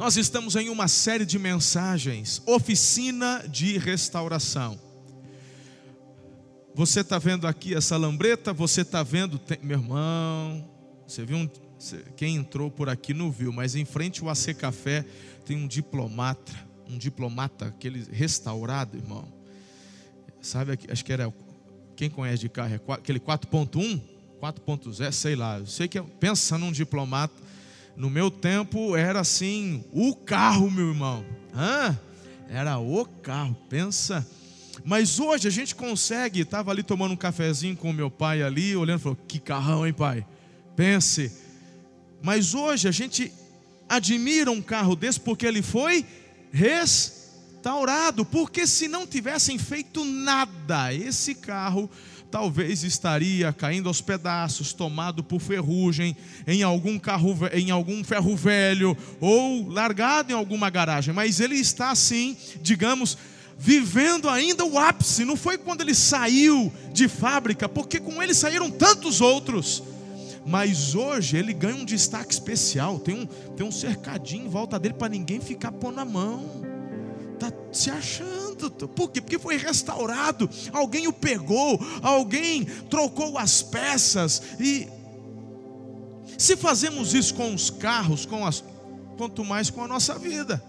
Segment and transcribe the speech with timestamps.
[0.00, 4.80] Nós estamos em uma série de mensagens, oficina de restauração.
[6.74, 8.50] Você está vendo aqui essa lambreta?
[8.54, 10.66] Você está vendo, tem, meu irmão?
[11.06, 11.50] Você viu um,
[12.16, 15.04] quem entrou por aqui não viu, mas em frente ao AC Café
[15.44, 16.54] tem um diplomata,
[16.88, 19.30] um diplomata, aquele restaurado, irmão.
[20.40, 21.30] Sabe, acho que era
[21.94, 24.00] quem conhece de carro, é aquele 4.1,
[24.40, 25.58] 4.0, sei lá.
[25.58, 27.49] Eu sei que é, pensa num diplomata
[28.00, 31.22] no meu tempo era assim, o carro, meu irmão.
[31.54, 31.98] Hã?
[32.48, 34.26] Era o carro, pensa.
[34.82, 38.74] Mas hoje a gente consegue, estava ali tomando um cafezinho com o meu pai ali,
[38.74, 40.26] olhando, falou: "Que carrão, hein, pai?"
[40.74, 41.30] Pense.
[42.22, 43.30] Mas hoje a gente
[43.86, 46.02] admira um carro desse porque ele foi
[46.50, 51.90] restaurado, porque se não tivessem feito nada, esse carro
[52.30, 56.16] talvez estaria caindo aos pedaços, tomado por ferrugem,
[56.46, 61.90] em algum carro, em algum ferro velho ou largado em alguma garagem, mas ele está
[61.90, 63.18] assim, digamos,
[63.58, 65.24] vivendo ainda o ápice.
[65.24, 69.82] Não foi quando ele saiu de fábrica, porque com ele saíram tantos outros.
[70.46, 74.94] Mas hoje ele ganha um destaque especial, tem um, tem um cercadinho em volta dele
[74.94, 76.59] para ninguém ficar pondo a mão.
[77.40, 78.40] Está se achando
[78.88, 79.20] por quê?
[79.20, 84.42] Porque foi restaurado, alguém o pegou, alguém trocou as peças.
[84.58, 84.86] E
[86.36, 88.62] se fazemos isso com os carros, com as,
[89.16, 90.62] quanto mais com a nossa vida.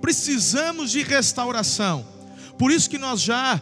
[0.00, 2.04] Precisamos de restauração.
[2.58, 3.60] Por isso que nós já,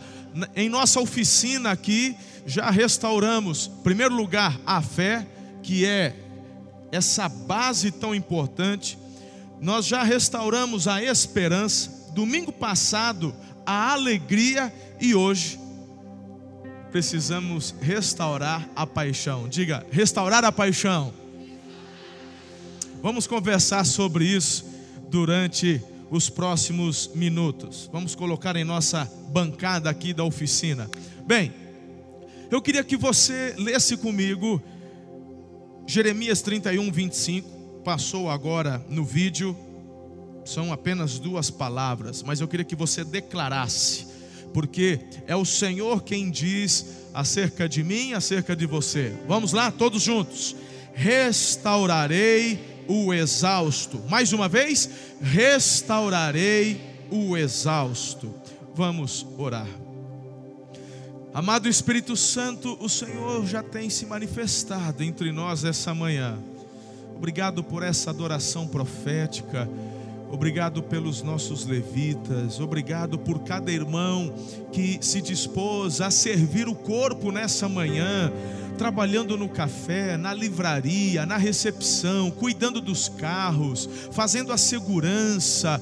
[0.57, 5.27] em nossa oficina aqui, já restauramos, em primeiro lugar, a fé,
[5.63, 6.17] que é
[6.91, 8.99] essa base tão importante.
[9.63, 13.33] Nós já restauramos a esperança, domingo passado
[13.65, 15.57] a alegria e hoje
[16.91, 19.49] precisamos restaurar a paixão.
[19.49, 21.15] Diga, restaurar a paixão.
[23.01, 24.65] Vamos conversar sobre isso
[25.09, 27.89] durante os próximos minutos.
[27.93, 30.91] Vamos colocar em nossa bancada aqui da oficina.
[31.25, 31.55] Bem,
[32.51, 34.61] eu queria que você lesse comigo
[35.87, 37.62] Jeremias 31, 25.
[37.85, 39.57] Passou agora no vídeo
[40.45, 44.07] são apenas duas palavras, mas eu queria que você declarasse,
[44.53, 49.15] porque é o Senhor quem diz acerca de mim, acerca de você.
[49.27, 50.57] Vamos lá, todos juntos.
[50.95, 54.01] Restaurarei o exausto.
[54.09, 54.89] Mais uma vez,
[55.21, 58.35] restaurarei o exausto.
[58.75, 59.69] Vamos orar.
[61.33, 66.39] Amado Espírito Santo, o Senhor já tem se manifestado entre nós essa manhã.
[67.23, 69.71] Obrigado por essa adoração profética.
[70.29, 74.35] Obrigado pelos nossos levitas, obrigado por cada irmão
[74.73, 78.33] que se dispôs a servir o corpo nessa manhã,
[78.77, 85.81] trabalhando no café, na livraria, na recepção, cuidando dos carros, fazendo a segurança.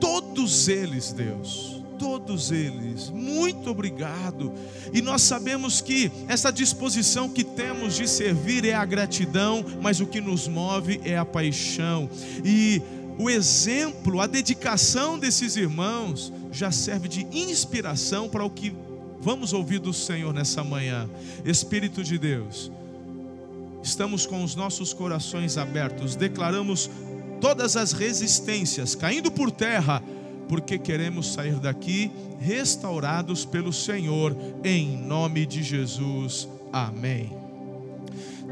[0.00, 4.52] Todos eles, Deus, todos eles, muito obrigado.
[4.92, 10.06] E nós sabemos que essa disposição que temos de servir é a gratidão, mas o
[10.06, 12.08] que nos move é a paixão.
[12.44, 12.82] E
[13.18, 18.74] o exemplo, a dedicação desses irmãos já serve de inspiração para o que
[19.20, 21.08] vamos ouvir do Senhor nessa manhã.
[21.44, 22.70] Espírito de Deus,
[23.82, 26.90] estamos com os nossos corações abertos, declaramos
[27.40, 30.02] todas as resistências caindo por terra,
[30.48, 32.10] porque queremos sair daqui
[32.40, 36.48] restaurados pelo Senhor, em nome de Jesus.
[36.72, 37.32] Amém.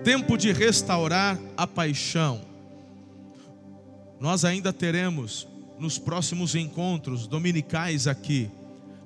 [0.04, 2.40] Tempo de restaurar a paixão.
[4.18, 5.46] Nós ainda teremos
[5.78, 8.48] nos próximos encontros dominicais aqui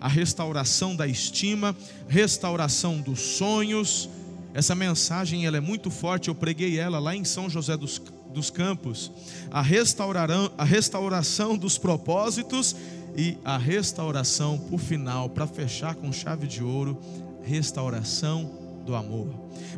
[0.00, 1.74] a restauração da estima,
[2.08, 4.08] restauração dos sonhos.
[4.52, 8.00] Essa mensagem ela é muito forte, eu preguei ela lá em São José dos,
[8.36, 9.10] dos Campos.
[9.50, 12.76] A, restauração, a restauração dos propósitos
[13.16, 16.98] e a restauração, por final, para fechar com chave de ouro,
[17.42, 18.50] restauração
[18.84, 19.28] do amor.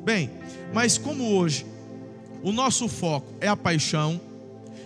[0.05, 0.29] Bem,
[0.75, 1.65] mas como hoje
[2.43, 4.21] o nosso foco é a paixão,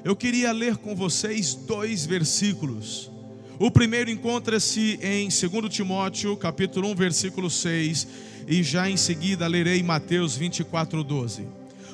[0.04, 3.10] eu queria ler com vocês dois versículos.
[3.58, 8.06] O primeiro encontra-se em 2 Timóteo, capítulo 1, versículo 6,
[8.46, 11.46] e já em seguida lerei Mateus 24, 12.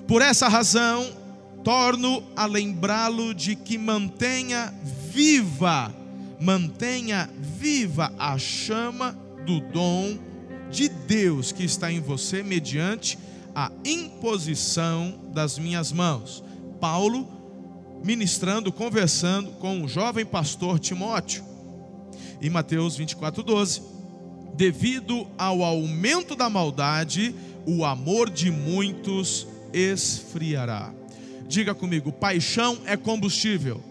[0.08, 1.27] Por essa razão,
[1.69, 4.73] torno a lembrá-lo de que mantenha
[5.12, 5.94] viva,
[6.41, 10.17] mantenha viva a chama do dom
[10.70, 13.19] de Deus que está em você mediante
[13.55, 16.43] a imposição das minhas mãos.
[16.81, 17.29] Paulo
[18.03, 21.44] ministrando, conversando com o jovem pastor Timóteo.
[22.41, 23.82] Em Mateus 24, 12.
[24.55, 27.35] Devido ao aumento da maldade,
[27.67, 30.98] o amor de muitos esfriará.
[31.49, 33.83] Diga comigo: paixão é combustível.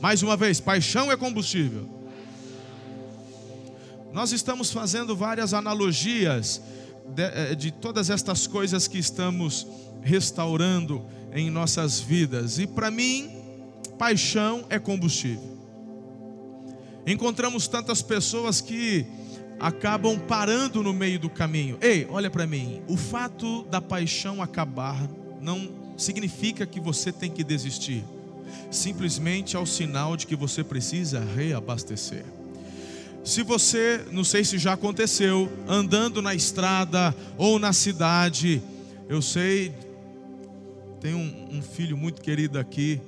[0.00, 1.88] Mais uma vez, paixão é combustível.
[4.12, 6.62] Nós estamos fazendo várias analogias
[7.14, 9.66] de, eh, de, todas estas coisas que estamos
[10.02, 13.30] restaurando em nossas vidas, e para mim,
[13.98, 15.58] paixão é combustível.
[17.06, 19.04] Encontramos tantas pessoas que
[19.58, 21.76] acabam parando no meio do caminho.
[21.80, 25.08] Ei, olha para mim, o fato da paixão acabar
[25.40, 28.04] não significa que você tem que desistir.
[28.70, 32.24] Simplesmente é o sinal de que você precisa reabastecer.
[33.24, 38.62] Se você, não sei se já aconteceu, andando na estrada ou na cidade,
[39.08, 39.72] eu sei,
[41.00, 43.00] tem um, um filho muito querido aqui,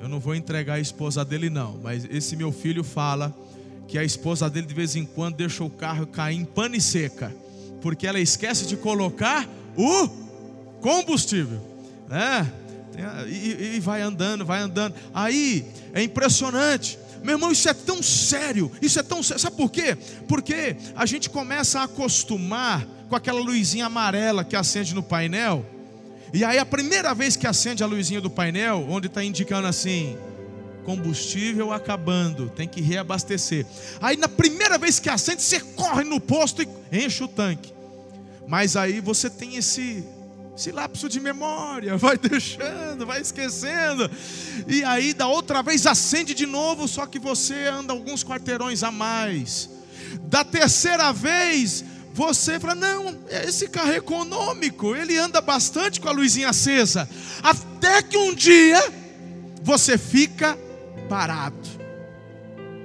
[0.00, 3.36] eu não vou entregar a esposa dele, não, mas esse meu filho fala
[3.86, 7.34] que a esposa dele de vez em quando deixa o carro cair em pane seca,
[7.82, 9.46] porque ela esquece de colocar
[9.76, 10.08] o
[10.80, 11.60] combustível,
[12.08, 12.50] né?
[13.28, 14.94] E, e vai andando, vai andando.
[15.14, 16.98] Aí é impressionante.
[17.22, 19.40] Meu irmão, isso é tão sério, isso é tão sério.
[19.40, 19.96] Sabe por quê?
[20.26, 25.64] Porque a gente começa a acostumar com aquela luzinha amarela que acende no painel.
[26.32, 30.16] E aí a primeira vez que acende a luzinha do painel, onde está indicando assim,
[30.84, 33.66] combustível acabando, tem que reabastecer.
[34.00, 37.72] Aí na primeira vez que acende, você corre no posto e enche o tanque.
[38.46, 40.04] Mas aí você tem esse
[40.60, 44.10] esse lapso de memória, vai deixando, vai esquecendo.
[44.68, 48.90] E aí da outra vez acende de novo, só que você anda alguns quarteirões a
[48.90, 49.70] mais.
[50.24, 56.12] Da terceira vez, você fala: "Não, esse carro é econômico, ele anda bastante com a
[56.12, 57.08] luzinha acesa".
[57.42, 58.82] Até que um dia
[59.62, 60.58] você fica
[61.08, 61.56] parado.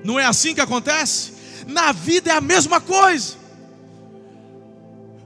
[0.01, 1.33] Não é assim que acontece?
[1.67, 3.44] Na vida é a mesma coisa.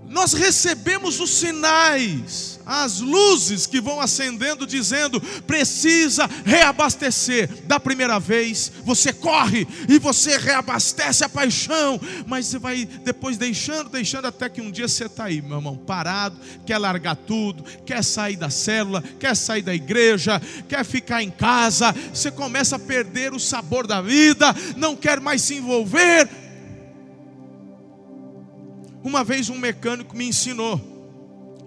[0.09, 7.49] Nós recebemos os sinais as luzes que vão acendendo, dizendo: precisa reabastecer.
[7.65, 13.89] Da primeira vez, você corre e você reabastece a paixão, mas você vai depois deixando,
[13.89, 18.03] deixando, até que um dia você está aí, meu irmão, parado, quer largar tudo, quer
[18.03, 23.33] sair da célula, quer sair da igreja, quer ficar em casa, você começa a perder
[23.33, 26.48] o sabor da vida, não quer mais se envolver.
[29.03, 30.99] Uma vez um mecânico me ensinou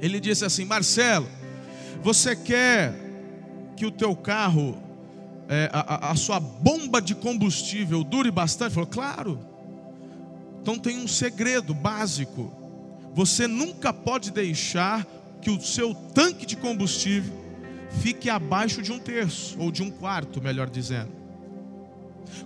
[0.03, 1.29] ele disse assim: Marcelo,
[2.03, 2.93] você quer
[3.77, 4.77] que o teu carro,
[5.49, 8.71] é, a, a, sua bomba de combustível dure bastante?
[8.71, 9.39] Ele falou, claro.
[10.61, 12.53] Então tem um segredo básico.
[13.15, 15.07] Você nunca pode deixar
[15.41, 17.33] que o seu tanque de combustível
[18.01, 21.13] fique abaixo de um terço, ou de um quarto, melhor dizendo.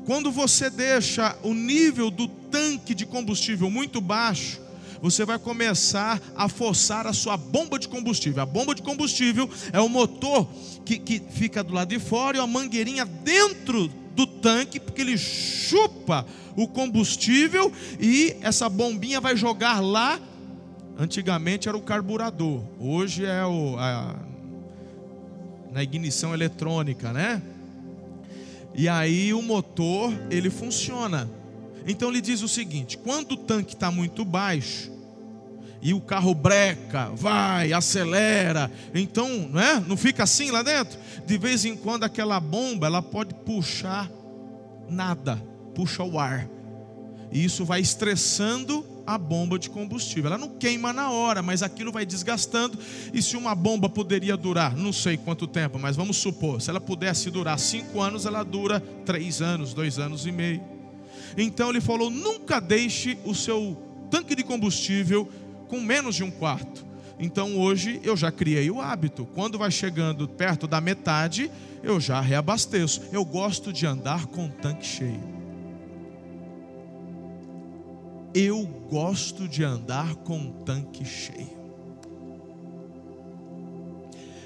[0.05, 4.66] Quando você deixa o nível do tanque de combustível muito baixo,
[5.11, 8.43] você vai começar a forçar a sua bomba de combustível.
[8.43, 10.49] A bomba de combustível é o motor
[10.85, 15.17] que, que fica do lado de fora e a mangueirinha dentro do tanque, porque ele
[15.17, 16.27] chupa
[16.57, 20.19] o combustível e essa bombinha vai jogar lá.
[20.99, 24.17] Antigamente era o carburador, hoje é o, a,
[25.71, 27.43] na ignição eletrônica, né?
[28.75, 31.31] E aí o motor ele funciona.
[31.87, 34.96] Então ele diz o seguinte: quando o tanque está muito baixo
[35.83, 39.81] e o carro breca, vai, acelera, então não, é?
[39.81, 40.99] não fica assim lá dentro?
[41.25, 44.11] De vez em quando aquela bomba ela pode puxar
[44.89, 45.43] nada,
[45.75, 46.49] puxa o ar,
[47.31, 50.27] e isso vai estressando a bomba de combustível.
[50.27, 52.79] Ela não queima na hora, mas aquilo vai desgastando.
[53.15, 56.81] E se uma bomba poderia durar, não sei quanto tempo, mas vamos supor, se ela
[56.81, 60.61] pudesse durar cinco anos, ela dura três anos, dois anos e meio.
[61.37, 63.77] Então ele falou: nunca deixe o seu
[64.11, 65.29] tanque de combustível
[65.69, 66.85] com menos de um quarto.
[67.19, 69.27] Então hoje eu já criei o hábito.
[69.35, 71.51] Quando vai chegando perto da metade,
[71.83, 73.03] eu já reabasteço.
[73.13, 75.37] Eu gosto de andar com o tanque cheio.
[78.35, 81.57] Eu gosto de andar com o tanque cheio.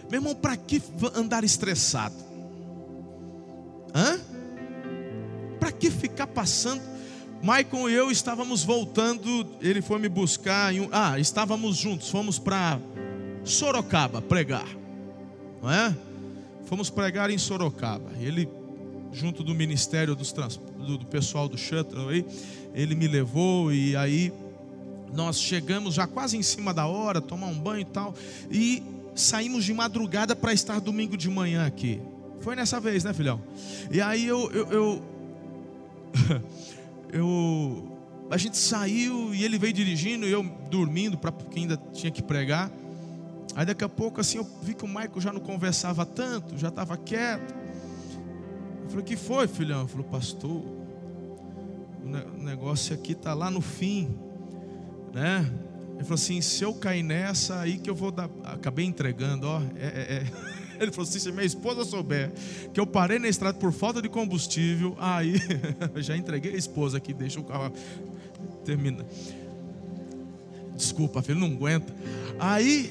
[0.08, 0.80] Meu irmão, para que
[1.14, 2.14] andar estressado?
[3.94, 4.20] Hã?
[5.58, 6.89] Para que ficar passando?
[7.42, 10.74] Maicon e eu estávamos voltando, ele foi me buscar.
[10.74, 12.78] Um, ah, estávamos juntos, fomos para
[13.44, 14.68] Sorocaba pregar,
[15.62, 15.96] não é?
[16.66, 18.10] Fomos pregar em Sorocaba.
[18.20, 18.46] Ele,
[19.12, 22.26] junto do ministério dos do, do pessoal do Shuttle, aí,
[22.74, 24.32] ele me levou e aí
[25.12, 28.14] nós chegamos já quase em cima da hora, tomar um banho e tal,
[28.50, 28.82] e
[29.14, 32.00] saímos de madrugada para estar domingo de manhã aqui.
[32.40, 33.40] Foi nessa vez, né, filhão?
[33.90, 35.02] E aí eu, eu, eu
[37.12, 37.96] eu
[38.30, 42.22] a gente saiu e ele veio dirigindo e eu dormindo para porque ainda tinha que
[42.22, 42.70] pregar.
[43.56, 46.68] Aí daqui a pouco assim eu vi que o Michael já não conversava tanto, já
[46.68, 47.54] estava quieto.
[48.84, 49.80] Eu falei, que foi, filhão?
[49.80, 50.62] Ele falou, pastor,
[52.02, 54.16] o negócio aqui está lá no fim,
[55.12, 55.48] né?
[56.00, 58.30] Ele falou assim: se eu cair nessa, aí que eu vou dar.
[58.44, 59.60] Acabei entregando, ó.
[59.76, 60.26] É, é, é.
[60.80, 62.32] Ele falou assim: se minha esposa souber
[62.72, 65.34] que eu parei na estrada por falta de combustível, aí
[66.02, 67.72] já entreguei a esposa aqui, deixa o carro.
[68.64, 69.04] Termina.
[70.74, 71.94] Desculpa, filho, não aguenta.
[72.38, 72.90] Aí,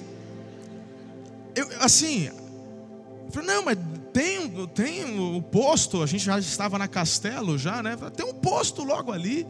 [1.55, 3.77] eu, assim, eu falei, não, mas
[4.13, 7.98] tem, tem o posto, a gente já estava na Castelo já, né?
[8.15, 9.48] Tem um posto logo ali.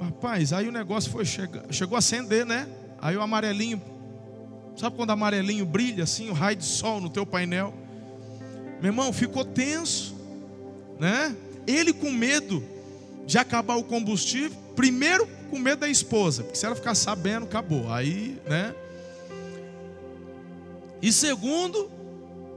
[0.00, 2.66] Rapaz, aí o negócio foi chegou a acender, né?
[2.98, 3.80] Aí o amarelinho,
[4.76, 7.72] sabe quando amarelinho brilha assim, o raio de sol no teu painel?
[8.80, 10.14] Meu irmão, ficou tenso,
[10.98, 11.34] né?
[11.66, 12.62] Ele com medo
[13.26, 17.92] de acabar o combustível, primeiro com medo da esposa, porque se ela ficar sabendo, acabou.
[17.92, 18.74] Aí, né?
[21.00, 21.90] E segundo,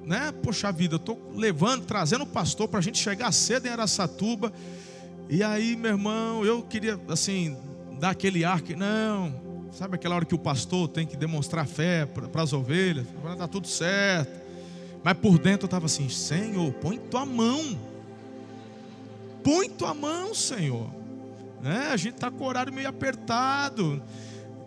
[0.06, 0.34] né?
[0.44, 4.52] Poxa vida, eu tô levando, trazendo o pastor para a gente chegar cedo em Araçatuba.
[5.30, 7.56] E aí, meu irmão, eu queria assim
[8.00, 9.34] dar aquele ar que não,
[9.72, 13.06] Sabe aquela hora que o pastor tem que demonstrar fé para as ovelhas?
[13.32, 14.40] Está tudo certo.
[15.04, 17.78] Mas por dentro eu estava assim: Senhor, põe tua mão.
[19.44, 20.90] Põe tua mão, Senhor.
[21.62, 21.90] Né?
[21.92, 24.02] A gente está com o horário meio apertado.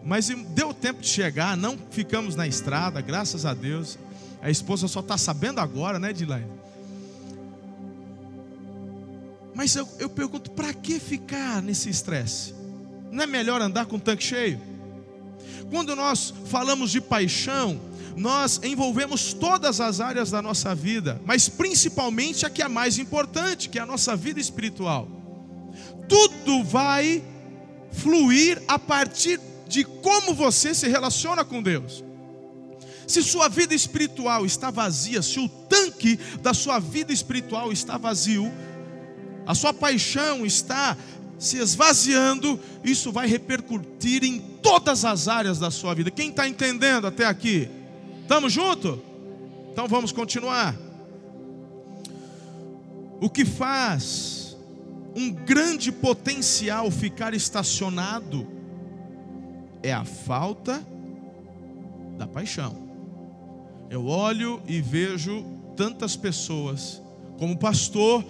[0.04, 3.98] Mas deu tempo de chegar, não ficamos na estrada, graças a Deus.
[4.40, 6.50] A esposa só está sabendo agora, né, Dilaine?
[9.54, 12.54] Mas eu, eu pergunto: para que ficar nesse estresse?
[13.10, 14.71] Não é melhor andar com o tanque cheio?
[15.72, 17.80] Quando nós falamos de paixão,
[18.14, 23.70] nós envolvemos todas as áreas da nossa vida, mas principalmente a que é mais importante,
[23.70, 25.08] que é a nossa vida espiritual.
[26.06, 27.24] Tudo vai
[27.90, 32.04] fluir a partir de como você se relaciona com Deus.
[33.06, 38.52] Se sua vida espiritual está vazia, se o tanque da sua vida espiritual está vazio,
[39.46, 40.98] a sua paixão está
[41.42, 46.08] se esvaziando, isso vai repercutir em todas as áreas da sua vida.
[46.08, 47.68] Quem está entendendo até aqui?
[48.20, 49.00] Estamos juntos?
[49.72, 50.76] Então vamos continuar.
[53.20, 54.56] O que faz
[55.16, 58.46] um grande potencial ficar estacionado
[59.82, 60.80] é a falta
[62.16, 62.88] da paixão.
[63.90, 65.44] Eu olho e vejo
[65.76, 67.02] tantas pessoas,
[67.36, 68.24] como pastor,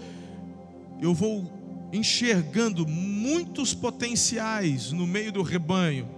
[0.99, 1.62] eu vou
[1.93, 6.09] enxergando muitos potenciais no meio do rebanho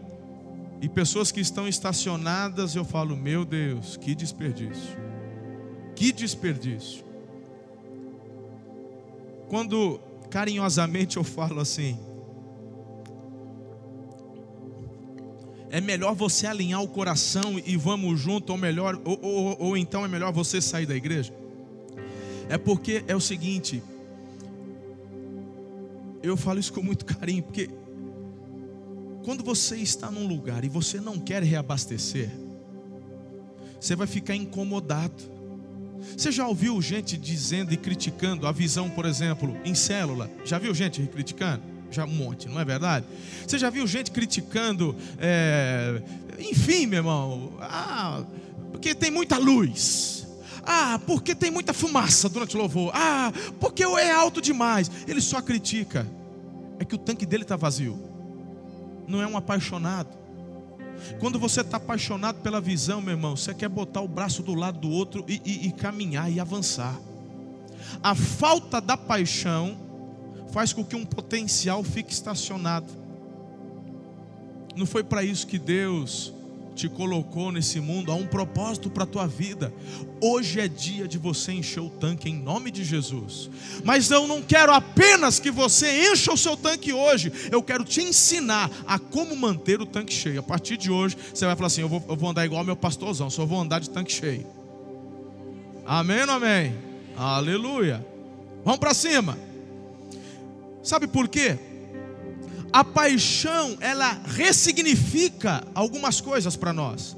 [0.81, 4.97] e pessoas que estão estacionadas, eu falo, meu Deus, que desperdício.
[5.97, 7.04] Que desperdício.
[9.49, 10.00] Quando
[10.31, 11.99] carinhosamente eu falo assim,
[15.71, 20.04] é melhor você alinhar o coração e vamos junto, ou melhor, ou, ou, ou então
[20.04, 21.33] é melhor você sair da igreja.
[22.49, 23.83] É porque é o seguinte,
[26.25, 27.69] eu falo isso com muito carinho, porque
[29.25, 32.31] quando você está num lugar e você não quer reabastecer,
[33.81, 35.35] você vai ficar incomodado.
[36.16, 40.31] Você já ouviu gente dizendo e criticando a visão, por exemplo, em célula?
[40.45, 41.62] Já viu gente criticando?
[41.90, 43.07] Já um monte, não é verdade?
[43.47, 46.02] Você já viu gente criticando, é...
[46.38, 48.25] enfim, meu irmão, ah,
[48.73, 50.24] porque tem muita luz.
[50.66, 52.90] Ah, porque tem muita fumaça durante o louvor.
[52.94, 54.90] Ah, porque é alto demais.
[55.06, 56.06] Ele só critica.
[56.78, 57.99] É que o tanque dele está vazio.
[59.06, 60.09] Não é um apaixonado.
[61.21, 64.78] Quando você está apaixonado pela visão, meu irmão, você quer botar o braço do lado
[64.78, 66.99] do outro e, e, e caminhar e avançar.
[68.02, 69.76] A falta da paixão
[70.52, 72.87] faz com que um potencial fique estacionado.
[74.76, 76.33] Não foi para isso que Deus
[76.75, 79.73] te colocou nesse mundo, há um propósito para a tua vida.
[80.21, 83.49] Hoje é dia de você encher o tanque em nome de Jesus.
[83.85, 88.02] Mas eu não quero apenas que você encha o seu tanque hoje, eu quero te
[88.02, 90.40] ensinar a como manter o tanque cheio.
[90.40, 92.76] A partir de hoje, você vai falar assim: eu vou, eu vou andar igual meu
[92.76, 94.47] pastorzão, só vou andar de tanque cheio.
[95.87, 96.75] Amém ou amém?
[97.16, 98.04] Aleluia.
[98.64, 99.38] Vamos para cima.
[100.83, 101.59] Sabe por quê?
[102.75, 107.16] A paixão, ela ressignifica algumas coisas para nós.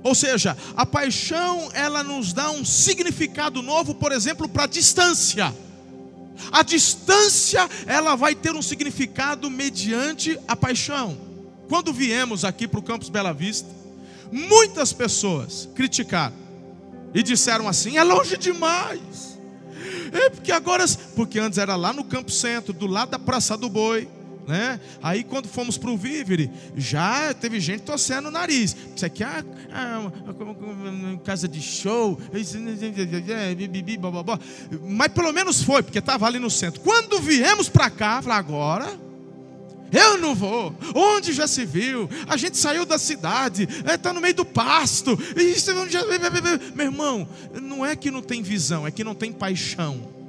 [0.00, 5.52] Ou seja, a paixão, ela nos dá um significado novo, por exemplo, para a distância.
[6.52, 11.18] A distância, ela vai ter um significado mediante a paixão.
[11.68, 13.68] Quando viemos aqui para o Campus Bela Vista,
[14.30, 16.36] muitas pessoas criticaram
[17.12, 19.36] e disseram assim: é longe demais.
[20.12, 20.84] É porque agora,
[21.16, 24.08] porque antes era lá no Campo Centro, do lado da Praça do Boi,
[24.46, 24.80] né?
[25.02, 28.76] Aí quando fomos para o Vivere, já teve gente torcendo o nariz.
[28.94, 32.18] Isso aqui é, é, casa de show,
[34.82, 36.80] mas pelo menos foi, porque estava ali no centro.
[36.80, 39.12] Quando viemos para cá, falei, agora
[39.92, 40.74] eu não vou.
[40.94, 42.08] Onde já se viu?
[42.26, 45.18] A gente saiu da cidade, está é, no meio do pasto.
[45.36, 45.70] Isso,
[46.74, 47.28] meu irmão,
[47.60, 50.21] não é que não tem visão, é que não tem paixão.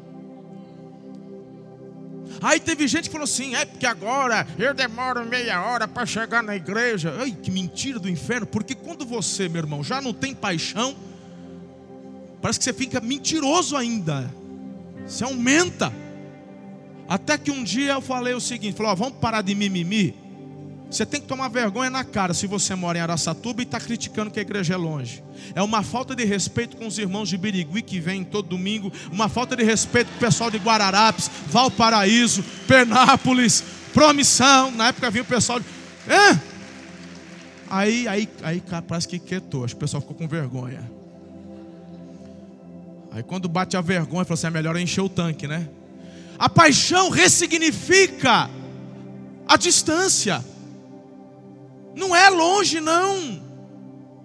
[2.43, 6.43] Aí teve gente que falou assim: é porque agora eu demoro meia hora para chegar
[6.43, 7.15] na igreja.
[7.17, 10.93] Ai, que mentira do inferno, porque quando você, meu irmão, já não tem paixão,
[12.41, 14.29] parece que você fica mentiroso ainda,
[15.07, 15.91] você aumenta.
[17.07, 20.23] Até que um dia eu falei o seguinte: falou, ó, vamos parar de mimimi.
[20.93, 24.29] Você tem que tomar vergonha na cara se você mora em Araçatuba e está criticando
[24.29, 25.23] que a igreja é longe.
[25.55, 29.27] É uma falta de respeito com os irmãos de Birigui que vêm todo domingo, uma
[29.27, 34.69] falta de respeito com o pessoal de Guararapes, Valparaíso, Pernápolis, Promissão.
[34.69, 35.65] Na época vinha o pessoal de.
[36.07, 36.39] É?
[37.71, 40.91] Aí, aí, aí parece que quietou, acho que o pessoal ficou com vergonha.
[43.12, 45.67] Aí quando bate a vergonha, falou assim: é melhor encher o tanque, né?
[46.38, 48.47] A paixão ressignifica
[49.47, 50.52] a distância.
[51.95, 53.41] Não é longe, não.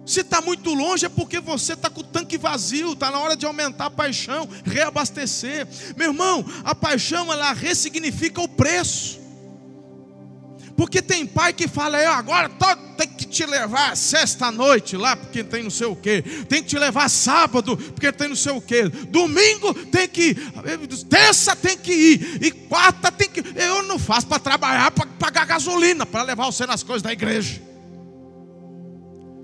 [0.05, 3.35] Se está muito longe é porque você está com o tanque vazio, está na hora
[3.35, 5.67] de aumentar a paixão, reabastecer.
[5.95, 9.19] Meu irmão, a paixão ela ressignifica o preço.
[10.75, 12.65] Porque tem pai que fala, agora tô,
[12.97, 16.21] tem que te levar sexta-noite lá, porque tem não sei o quê.
[16.47, 18.89] Tem que te levar sábado, porque tem não sei o quê.
[18.89, 21.05] Domingo tem que ir.
[21.07, 22.43] Terça tem que ir.
[22.43, 23.43] E quarta tem que.
[23.55, 27.61] Eu não faço para trabalhar, para pagar gasolina, para levar você nas coisas da igreja.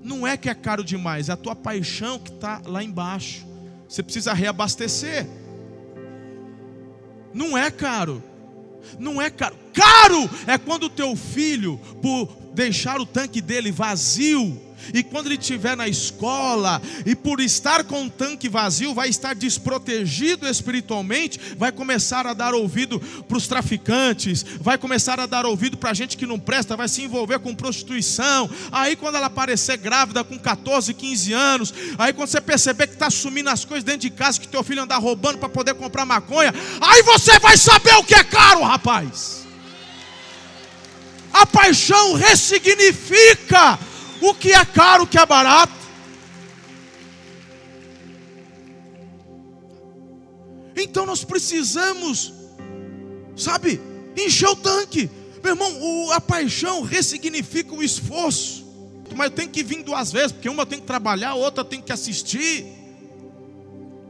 [0.02, 3.44] Não é que é caro demais, é a tua paixão que está lá embaixo.
[3.88, 5.26] Você precisa reabastecer.
[7.34, 8.22] Não é caro.
[8.98, 9.56] Não é caro.
[9.72, 14.58] Caro é quando o teu filho, por deixar o tanque dele vazio,
[14.94, 19.34] e quando ele estiver na escola, e por estar com o tanque vazio, vai estar
[19.34, 25.76] desprotegido espiritualmente, vai começar a dar ouvido para os traficantes, vai começar a dar ouvido
[25.76, 28.48] para gente que não presta, vai se envolver com prostituição.
[28.70, 33.10] Aí, quando ela aparecer grávida com 14, 15 anos, aí quando você perceber que está
[33.10, 36.54] sumindo as coisas dentro de casa, que teu filho anda roubando para poder comprar maconha,
[36.80, 39.45] aí você vai saber o que é caro, rapaz.
[41.46, 43.78] A paixão ressignifica
[44.20, 45.72] o que é caro, o que é barato.
[50.76, 52.34] Então nós precisamos,
[53.36, 53.80] sabe,
[54.16, 55.08] encher o tanque.
[55.40, 58.66] Meu irmão, a paixão ressignifica o esforço.
[59.14, 61.82] Mas eu tenho que vir duas vezes, porque uma tenho que trabalhar, a outra tenho
[61.82, 62.66] que assistir.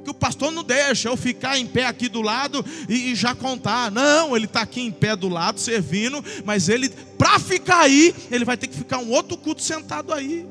[0.06, 3.34] Que o pastor não deixa eu ficar em pé aqui do lado e, e já
[3.34, 3.90] contar.
[3.90, 8.44] Não, ele está aqui em pé do lado, servindo, mas ele para ficar aí, ele
[8.44, 10.46] vai ter que ficar um outro culto sentado aí.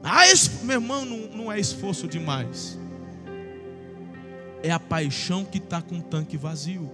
[0.00, 2.78] Ah, esse, meu irmão, não, não é esforço demais.
[4.62, 6.88] É a paixão que está com o tanque vazio.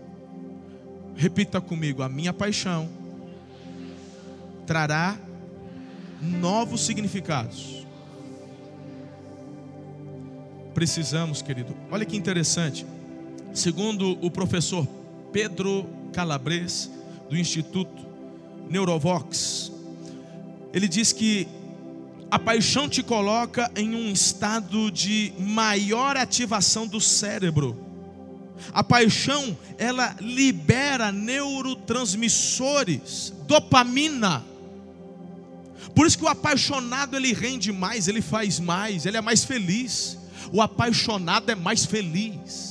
[1.14, 2.88] Repita comigo: a minha paixão
[4.66, 5.18] trará
[6.18, 7.79] novos significados.
[10.74, 11.76] Precisamos, querido.
[11.90, 12.86] Olha que interessante.
[13.52, 14.86] Segundo o professor
[15.32, 16.88] Pedro Calabres,
[17.28, 18.06] do Instituto
[18.68, 19.72] Neurovox.
[20.72, 21.48] Ele diz que
[22.30, 27.76] a paixão te coloca em um estado de maior ativação do cérebro.
[28.72, 34.44] A paixão, ela libera neurotransmissores, dopamina.
[35.94, 40.19] Por isso que o apaixonado ele rende mais, ele faz mais, ele é mais feliz.
[40.52, 42.70] O apaixonado é mais feliz.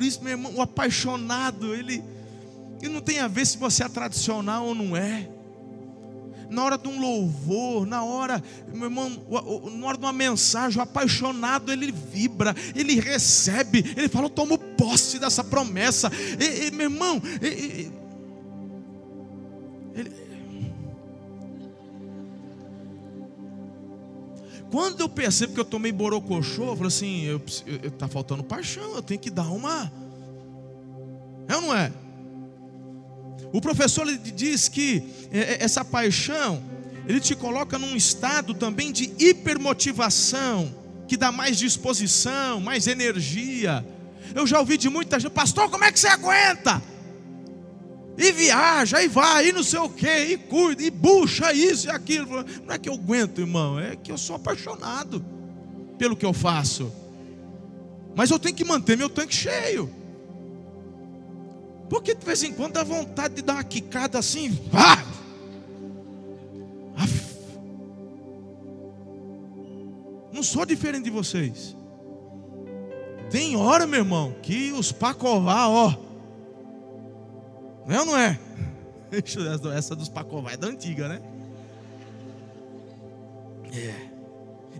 [0.00, 2.02] por isso, meu irmão, o apaixonado, ele,
[2.80, 5.28] ele não tem a ver se você é tradicional ou não é.
[6.48, 9.10] Na hora de um louvor, na hora, meu irmão,
[9.78, 14.56] na hora de uma mensagem, o apaixonado ele vibra, ele recebe, ele fala: Eu tomo
[14.56, 16.10] posse dessa promessa.
[16.40, 17.92] E, e, meu irmão, e,
[24.70, 27.26] Quando eu percebo que eu tomei borocochô, eu falo assim,
[27.82, 29.90] está faltando paixão, eu tenho que dar uma.
[31.48, 31.92] É ou não é?
[33.52, 35.02] O professor ele diz que
[35.32, 36.62] é, é, essa paixão,
[37.06, 40.72] ele te coloca num estado também de hipermotivação,
[41.08, 43.84] que dá mais disposição, mais energia.
[44.34, 46.80] Eu já ouvi de muita gente, pastor, como é que você aguenta?
[48.24, 51.90] E viaja, e vai, e não sei o que, e cuida, e bucha isso e
[51.90, 52.44] aquilo.
[52.66, 55.24] Não é que eu aguento, irmão, é que eu sou apaixonado
[55.98, 56.92] pelo que eu faço.
[58.14, 59.90] Mas eu tenho que manter meu tanque cheio.
[61.88, 64.58] Porque de vez em quando dá vontade de dar uma quicada assim.
[64.72, 65.04] Ah!
[70.32, 71.76] Não sou diferente de vocês.
[73.30, 76.09] Tem hora, meu irmão, que os pacová, ó.
[77.86, 78.38] Não é ou não é?
[79.76, 81.20] Essa dos pacová é da antiga, né?
[83.72, 84.10] É.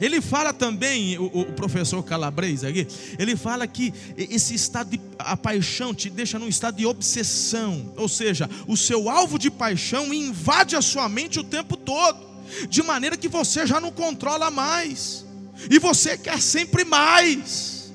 [0.01, 2.87] Ele fala também, o, o, professor Calabres aqui,
[3.19, 8.09] ele fala que esse estado de a paixão te deixa num estado de obsessão, ou
[8.09, 12.19] seja, o seu alvo de paixão invade a sua mente o tempo todo,
[12.67, 15.27] de maneira que você já não controla mais,
[15.71, 17.93] e você quer sempre mais.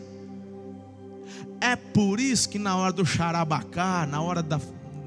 [1.60, 4.62] É por isso que na hora do xarabacá, na hora da,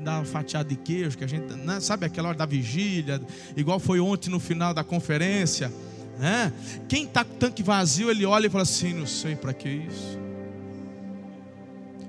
[0.09, 3.21] da fatiada de queijo, que a gente, né, sabe aquela hora da vigília,
[3.55, 5.71] igual foi ontem no final da conferência,
[6.19, 6.51] né?
[6.89, 10.19] Quem está com tanque vazio, ele olha e fala assim: não sei para que isso.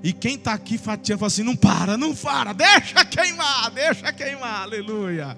[0.02, 4.62] E quem está aqui fatiando, fala assim: não para, não para, deixa queimar, deixa queimar,
[4.62, 5.36] aleluia.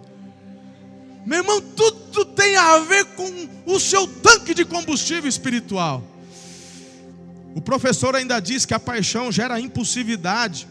[1.26, 6.02] Meu irmão, tudo tem a ver com o seu tanque de combustível espiritual.
[7.54, 10.66] O professor ainda diz que a paixão gera impulsividade,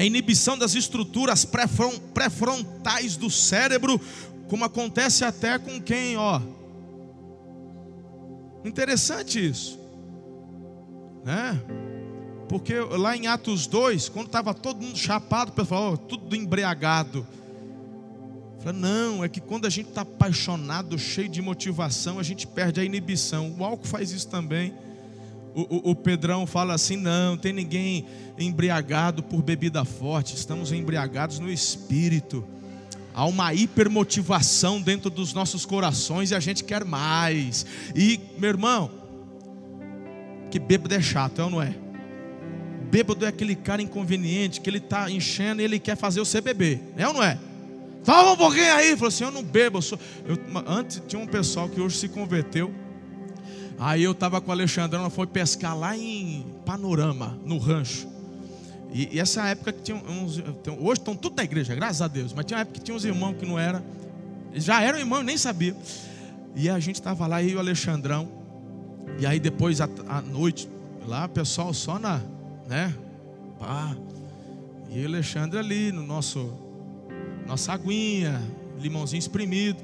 [0.00, 4.00] é inibição das estruturas pré-frontais do cérebro,
[4.48, 6.40] como acontece até com quem, ó,
[8.64, 9.78] Interessante isso,
[11.24, 11.60] né?
[12.48, 17.26] Porque lá em Atos 2, quando estava todo mundo chapado, o pessoal falou, tudo embriagado.
[18.60, 22.80] Falei, não, é que quando a gente está apaixonado, cheio de motivação, a gente perde
[22.80, 23.54] a inibição.
[23.58, 24.74] O álcool faz isso também.
[25.58, 28.06] O, o, o Pedrão fala assim: não, tem ninguém
[28.38, 32.44] embriagado por bebida forte, estamos embriagados no espírito.
[33.12, 37.66] Há uma hipermotivação dentro dos nossos corações e a gente quer mais.
[37.92, 38.88] E, meu irmão,
[40.48, 41.74] que bêbado é chato, é ou não é?
[42.88, 46.80] Bêbado é aquele cara inconveniente que ele está enchendo e ele quer fazer você beber,
[46.96, 47.36] é ou não é?
[48.04, 49.78] Toma um pouquinho aí, falou assim: Eu não bebo.
[49.78, 49.98] Eu sou...
[50.24, 52.72] eu, antes tinha um pessoal que hoje se converteu.
[53.78, 58.08] Aí eu estava com o Alexandre, ela foi pescar lá em Panorama, no rancho.
[58.92, 60.42] E, e, essa época que tinha uns.
[60.80, 62.32] Hoje estão tudo na igreja, graças a Deus.
[62.32, 63.82] Mas tinha uma época que tinha uns irmãos que não era.
[64.54, 65.76] Já eram irmãos, nem sabia.
[66.56, 68.28] E a gente estava lá, eu e o Alexandrão.
[69.18, 69.86] E aí depois, à
[70.22, 70.68] noite,
[71.06, 72.20] lá, o pessoal só na.
[72.66, 72.94] Né?
[73.58, 73.96] Pá.
[74.90, 76.52] E o Alexandre ali no nosso.
[77.46, 78.42] Nossa aguinha,
[78.80, 79.78] limãozinho espremido.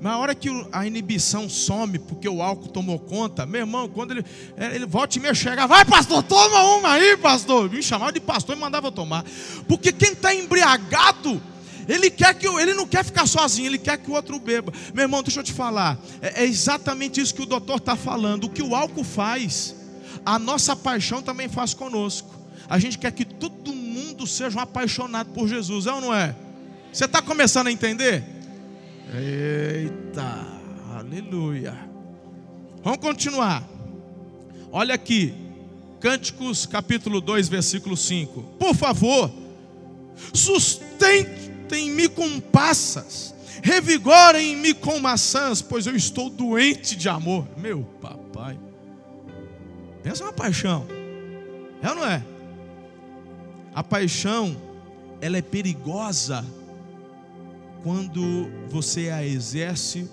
[0.00, 4.12] Mas a hora que a inibição some, porque o álcool tomou conta, meu irmão, quando
[4.12, 4.24] ele,
[4.56, 7.70] ele volta e me chega, vai pastor, toma uma aí, pastor.
[7.70, 9.24] Me chamava de pastor e mandava tomar.
[9.68, 11.40] Porque quem está embriagado,
[11.86, 14.72] ele quer que ele não quer ficar sozinho, ele quer que o outro beba.
[14.94, 15.98] Meu irmão, deixa eu te falar.
[16.22, 18.44] É, é exatamente isso que o doutor está falando.
[18.44, 19.76] O que o álcool faz,
[20.24, 22.34] a nossa paixão também faz conosco.
[22.70, 26.34] A gente quer que todo mundo seja um apaixonado por Jesus, é ou não é?
[26.90, 28.39] Você está começando a entender?
[29.12, 30.46] Eita,
[30.96, 31.76] aleluia.
[32.82, 33.68] Vamos continuar.
[34.70, 35.34] Olha aqui,
[35.98, 38.40] Cânticos capítulo 2, versículo 5.
[38.56, 39.30] Por favor,
[40.32, 47.48] sustentem-me com passas, revigorem-me com maçãs, pois eu estou doente de amor.
[47.56, 48.56] Meu papai,
[50.04, 50.86] pensa uma paixão,
[51.82, 52.24] é ou não é?
[53.74, 54.56] A paixão,
[55.20, 56.44] ela é perigosa
[57.82, 60.08] quando você a exerce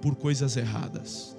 [0.00, 1.36] por coisas erradas.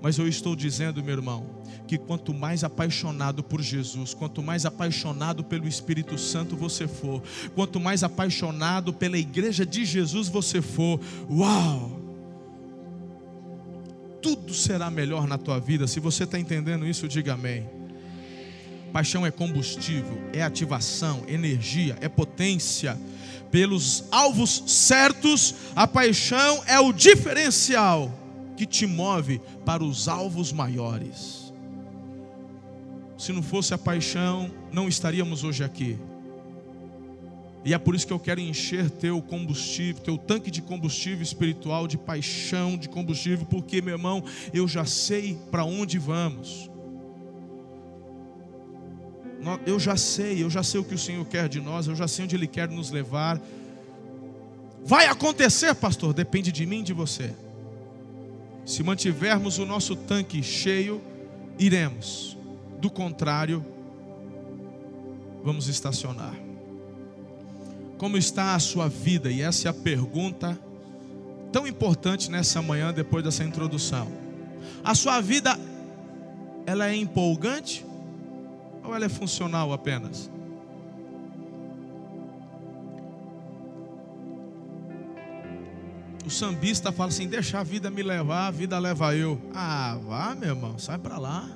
[0.00, 1.46] Mas eu estou dizendo, meu irmão,
[1.86, 7.22] que quanto mais apaixonado por Jesus, quanto mais apaixonado pelo Espírito Santo você for,
[7.54, 11.00] quanto mais apaixonado pela igreja de Jesus você for,
[11.30, 12.00] uau!
[14.20, 15.86] Tudo será melhor na tua vida.
[15.86, 17.68] Se você está entendendo isso, diga amém.
[18.92, 22.98] Paixão é combustível, é ativação, energia, é potência
[23.50, 28.12] pelos alvos certos, a paixão é o diferencial
[28.56, 31.52] que te move para os alvos maiores.
[33.18, 35.98] Se não fosse a paixão, não estaríamos hoje aqui.
[37.64, 41.88] E é por isso que eu quero encher teu combustível, teu tanque de combustível espiritual,
[41.88, 44.22] de paixão, de combustível, porque, meu irmão,
[44.54, 46.70] eu já sei para onde vamos
[49.66, 52.08] eu já sei, eu já sei o que o Senhor quer de nós, eu já
[52.08, 53.40] sei onde Ele quer nos levar.
[54.84, 57.32] Vai acontecer, pastor, depende de mim e de você.
[58.64, 61.00] Se mantivermos o nosso tanque cheio,
[61.58, 62.36] iremos.
[62.80, 63.64] Do contrário,
[65.44, 66.34] vamos estacionar.
[67.96, 69.30] Como está a sua vida?
[69.30, 70.58] E essa é a pergunta
[71.52, 74.10] tão importante nessa manhã, depois dessa introdução.
[74.84, 75.58] A sua vida
[76.66, 77.85] ela é empolgante
[78.86, 80.30] ou ela é funcional apenas?
[86.24, 89.40] O sambista fala assim: deixa a vida me levar, a vida leva eu.
[89.54, 91.48] Ah, vá, meu irmão, sai para lá.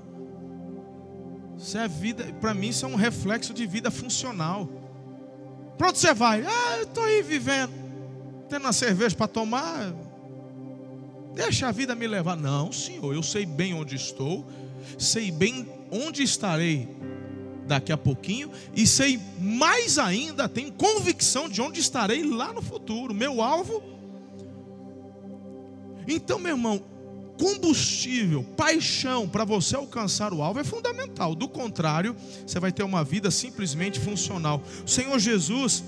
[1.59, 4.69] Isso é vida, para mim isso é um reflexo de vida funcional.
[5.77, 6.45] Pronto, você vai.
[6.47, 7.73] Ah, eu estou aí vivendo,
[8.49, 9.93] tendo uma cerveja para tomar.
[11.35, 12.37] Deixa a vida me levar.
[12.37, 14.47] Não, Senhor, eu sei bem onde estou,
[14.99, 16.89] sei bem onde estarei
[17.71, 23.15] daqui a pouquinho e sei mais ainda, tenho convicção de onde estarei lá no futuro.
[23.15, 23.81] Meu alvo.
[26.09, 26.83] Então, meu irmão,
[27.39, 31.33] combustível, paixão para você alcançar o alvo é fundamental.
[31.37, 34.61] Do contrário, você vai ter uma vida simplesmente funcional.
[34.85, 35.85] O Senhor Jesus,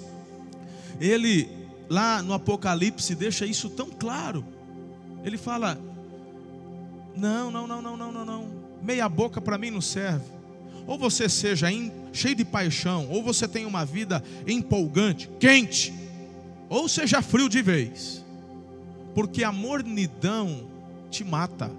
[1.01, 1.51] ele
[1.91, 4.45] lá no Apocalipse deixa isso tão claro.
[5.25, 5.77] Ele fala:
[7.17, 8.49] Não, não, não, não, não, não, não.
[8.81, 10.42] Meia boca para mim não serve.
[10.87, 11.69] Ou você seja
[12.13, 15.93] cheio de paixão, ou você tem uma vida empolgante, quente,
[16.69, 18.25] ou seja frio de vez.
[19.15, 20.67] Porque a mornidão
[21.11, 21.71] te mata.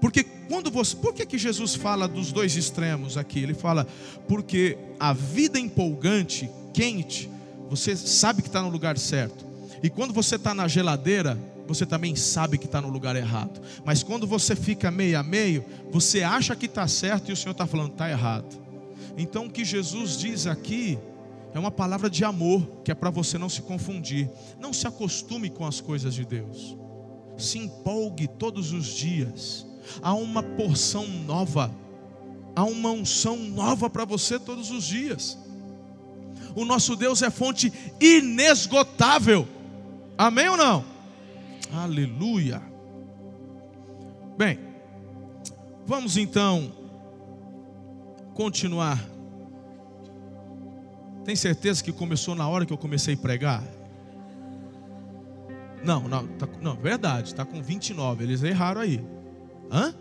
[0.00, 3.40] Porque quando você, por que, que Jesus fala dos dois extremos aqui?
[3.40, 3.86] Ele fala
[4.26, 7.30] porque a vida empolgante, quente,
[7.68, 9.46] você sabe que está no lugar certo.
[9.82, 11.38] E quando você está na geladeira,
[11.70, 13.60] você também sabe que está no lugar errado.
[13.84, 17.52] Mas quando você fica meio a meio, você acha que está certo e o Senhor
[17.52, 18.60] está falando está errado.
[19.16, 20.98] Então o que Jesus diz aqui
[21.54, 24.28] é uma palavra de amor, que é para você não se confundir.
[24.58, 26.76] Não se acostume com as coisas de Deus.
[27.38, 29.64] Se empolgue todos os dias.
[30.02, 31.72] Há uma porção nova,
[32.56, 35.38] há uma unção nova para você todos os dias.
[36.56, 39.46] O nosso Deus é fonte inesgotável.
[40.18, 40.89] Amém ou não?
[41.72, 42.62] Aleluia.
[44.36, 44.58] Bem,
[45.86, 46.72] vamos então
[48.34, 48.98] continuar.
[51.24, 53.62] Tem certeza que começou na hora que eu comecei a pregar?
[55.84, 59.04] Não, não, tá, não, verdade, está com 29, eles erraram aí.
[59.70, 59.94] Hã?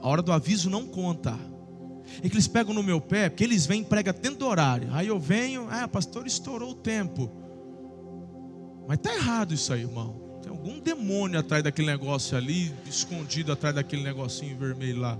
[0.00, 1.38] A hora do aviso não conta.
[2.22, 4.88] É que eles pegam no meu pé, porque eles vêm e pregam dentro do horário.
[4.92, 7.30] Aí eu venho, ah, pastor, estourou o tempo.
[8.86, 10.14] Mas está errado isso aí, irmão.
[10.42, 15.18] Tem algum demônio atrás daquele negócio ali, escondido atrás daquele negocinho vermelho lá.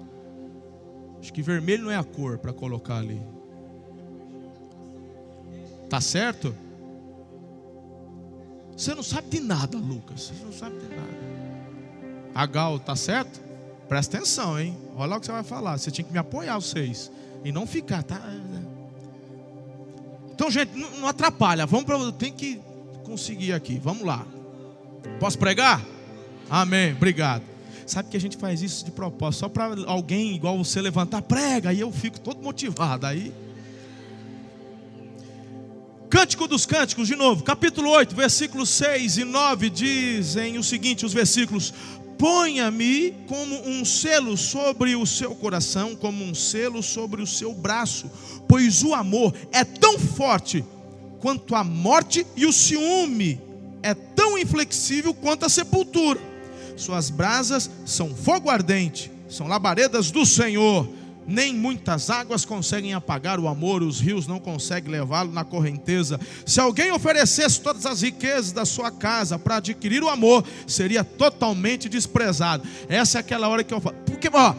[1.20, 3.22] Acho que vermelho não é a cor para colocar ali.
[5.88, 6.55] Tá certo?
[8.77, 10.22] Você não sabe de nada, Lucas.
[10.22, 11.33] Você não sabe de nada.
[12.35, 13.40] A Gal, tá certo?
[13.88, 14.77] Presta atenção, hein?
[14.96, 15.79] Olha lá o que você vai falar.
[15.79, 17.12] Você tinha que me apoiar, vocês.
[17.44, 18.20] E não ficar, tá?
[20.33, 21.66] Então, gente, não, atrapalha.
[21.66, 22.11] Vamos para.
[22.12, 22.61] Tem que
[23.02, 23.80] conseguir aqui.
[23.82, 24.26] Vamos lá.
[25.20, 25.84] Posso pregar?
[26.48, 26.92] Amém.
[26.92, 27.42] Obrigado.
[27.86, 31.72] Sabe que a gente faz isso de propósito, só para alguém igual você levantar, prega,
[31.72, 33.06] e eu fico todo motivado.
[33.06, 33.32] Aí.
[36.08, 41.12] Cântico dos Cânticos, de novo, capítulo 8, versículos 6 e 9 dizem o seguinte: os
[41.12, 41.74] versículos:
[42.18, 48.10] Ponha-me como um selo sobre o seu coração, como um selo sobre o seu braço,
[48.46, 50.64] pois o amor é tão forte
[51.22, 53.40] quanto a morte e o ciúme
[53.80, 56.20] é tão inflexível quanto a sepultura.
[56.76, 60.88] Suas brasas são fogo ardente, são labaredas do Senhor.
[61.24, 66.18] Nem muitas águas conseguem apagar o amor, os rios não conseguem levá-lo na correnteza.
[66.44, 71.88] Se alguém oferecesse todas as riquezas da sua casa para adquirir o amor, seria totalmente
[71.88, 72.66] desprezado.
[72.88, 73.94] Essa é aquela hora que eu falo.
[74.04, 74.52] Porque, ó,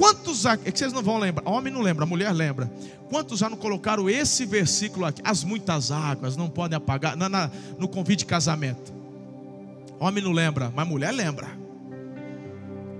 [0.00, 0.46] quantos.
[0.46, 2.72] É que vocês não vão lembrar, homem não lembra, mulher lembra.
[3.10, 5.20] Quantos já não colocaram esse versículo aqui?
[5.22, 8.92] As muitas águas não podem apagar na, na, no convite de casamento.
[9.98, 11.48] Homem não lembra, mas mulher lembra.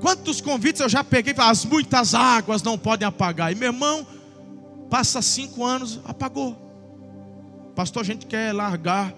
[0.01, 1.35] Quantos convites eu já peguei?
[1.39, 3.51] As muitas águas não podem apagar.
[3.51, 4.07] E meu irmão,
[4.91, 6.55] passa cinco anos, apagou.
[7.75, 9.15] Pastor, a gente quer largar.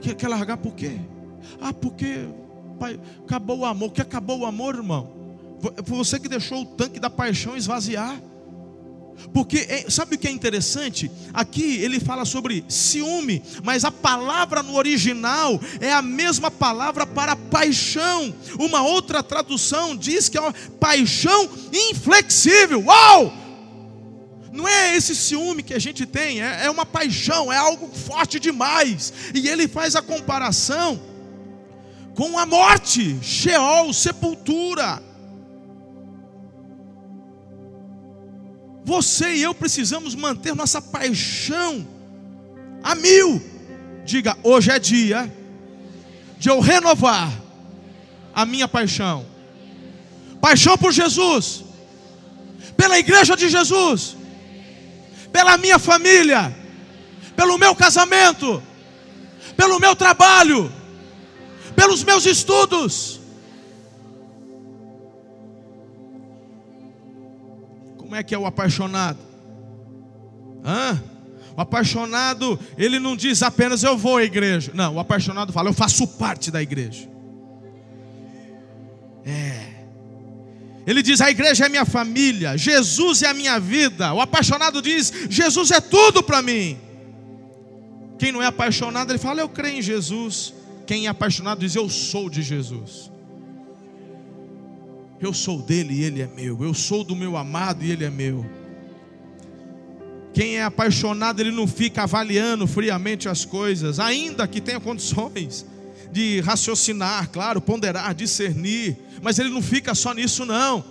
[0.00, 0.98] Quer, quer largar por quê?
[1.60, 2.28] Ah, porque
[2.78, 3.90] pai, acabou o amor.
[3.90, 5.19] Que acabou o amor, irmão?
[5.60, 8.20] Foi você que deixou o tanque da paixão esvaziar.
[9.32, 11.10] Porque é, sabe o que é interessante?
[11.32, 17.36] Aqui ele fala sobre ciúme, mas a palavra no original é a mesma palavra para
[17.36, 18.34] paixão.
[18.58, 22.84] Uma outra tradução diz que é uma paixão inflexível.
[22.86, 23.32] Uau!
[24.52, 28.40] Não é esse ciúme que a gente tem, é, é uma paixão, é algo forte
[28.40, 29.12] demais.
[29.34, 31.00] E ele faz a comparação
[32.14, 35.09] com a morte, Sheol, sepultura.
[38.90, 41.86] Você e eu precisamos manter nossa paixão
[42.82, 43.40] a mil.
[44.04, 45.32] Diga, hoje é dia
[46.36, 47.30] de eu renovar
[48.34, 49.24] a minha paixão.
[50.40, 51.62] Paixão por Jesus,
[52.76, 54.16] pela igreja de Jesus,
[55.32, 56.52] pela minha família,
[57.36, 58.60] pelo meu casamento,
[59.56, 60.68] pelo meu trabalho,
[61.76, 63.19] pelos meus estudos.
[68.10, 69.20] Como é que é o apaixonado?
[70.64, 71.00] Hã?
[71.56, 74.72] O apaixonado, ele não diz apenas eu vou à igreja.
[74.74, 77.08] Não, o apaixonado fala, eu faço parte da igreja.
[79.24, 79.84] É.
[80.84, 84.12] Ele diz: a igreja é minha família, Jesus é a minha vida.
[84.12, 86.76] O apaixonado diz: Jesus é tudo para mim.
[88.18, 90.52] Quem não é apaixonado, ele fala: eu creio em Jesus.
[90.84, 93.08] Quem é apaixonado diz: eu sou de Jesus.
[95.20, 96.64] Eu sou dele e ele é meu.
[96.64, 98.44] Eu sou do meu amado e ele é meu.
[100.32, 105.66] Quem é apaixonado, ele não fica avaliando friamente as coisas, ainda que tenha condições
[106.10, 110.84] de raciocinar, claro, ponderar, discernir, mas ele não fica só nisso, não.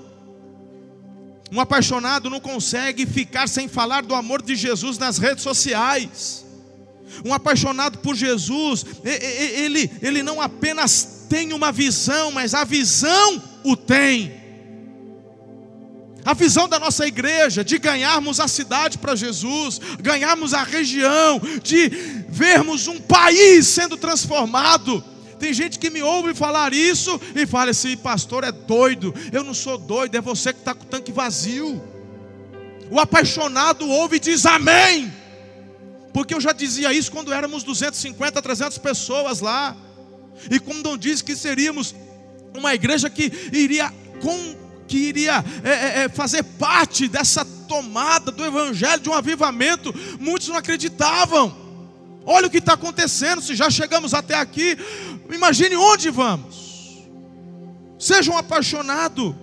[1.52, 6.46] Um apaixonado não consegue ficar sem falar do amor de Jesus nas redes sociais.
[7.26, 13.76] Um apaixonado por Jesus, ele, ele não apenas tem uma visão, mas a visão o
[13.76, 14.40] tem.
[16.26, 21.90] A visão da nossa igreja de ganharmos a cidade para Jesus, ganharmos a região, de
[22.28, 25.04] vermos um país sendo transformado.
[25.40, 29.14] Tem gente que me ouve falar isso e fala assim: pastor é doido.
[29.32, 31.82] Eu não sou doido, é você que está com o tanque vazio.
[32.92, 35.14] O apaixonado ouve e diz amém.
[36.14, 39.76] Porque eu já dizia isso quando éramos 250, 300 pessoas lá.
[40.52, 41.96] E quando diz que seríamos
[42.56, 48.44] uma igreja que iria com que iria é, é, é, fazer parte dessa tomada do
[48.44, 51.56] evangelho, de um avivamento, muitos não acreditavam.
[52.26, 54.76] Olha o que está acontecendo, se já chegamos até aqui,
[55.32, 57.08] imagine onde vamos.
[58.00, 59.38] Seja um apaixonado.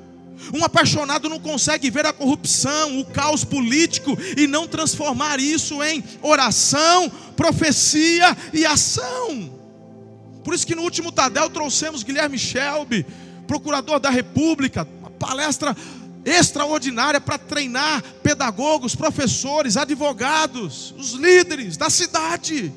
[0.52, 6.04] Um apaixonado não consegue ver a corrupção, o caos político e não transformar isso em
[6.20, 9.55] oração, profecia e ação.
[10.46, 13.04] Por isso que no último Tadel trouxemos Guilherme Shelby,
[13.48, 14.84] procurador da República,
[15.18, 15.76] palestra
[16.24, 22.72] extraordinária para treinar pedagogos, professores, advogados, os líderes da cidade,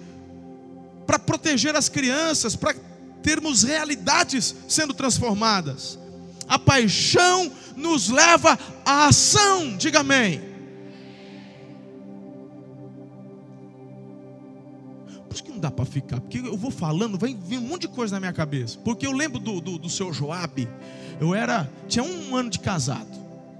[1.05, 2.73] para proteger as crianças, para
[3.21, 5.99] termos realidades sendo transformadas.
[6.47, 10.41] A paixão nos leva à ação, diga amém.
[15.60, 18.34] Dá para ficar, porque eu vou falando, vai vir um monte de coisa na minha
[18.34, 18.78] cabeça.
[18.84, 20.67] Porque eu lembro do, do, do seu Joabe,
[21.19, 23.08] eu era, tinha um ano de casado,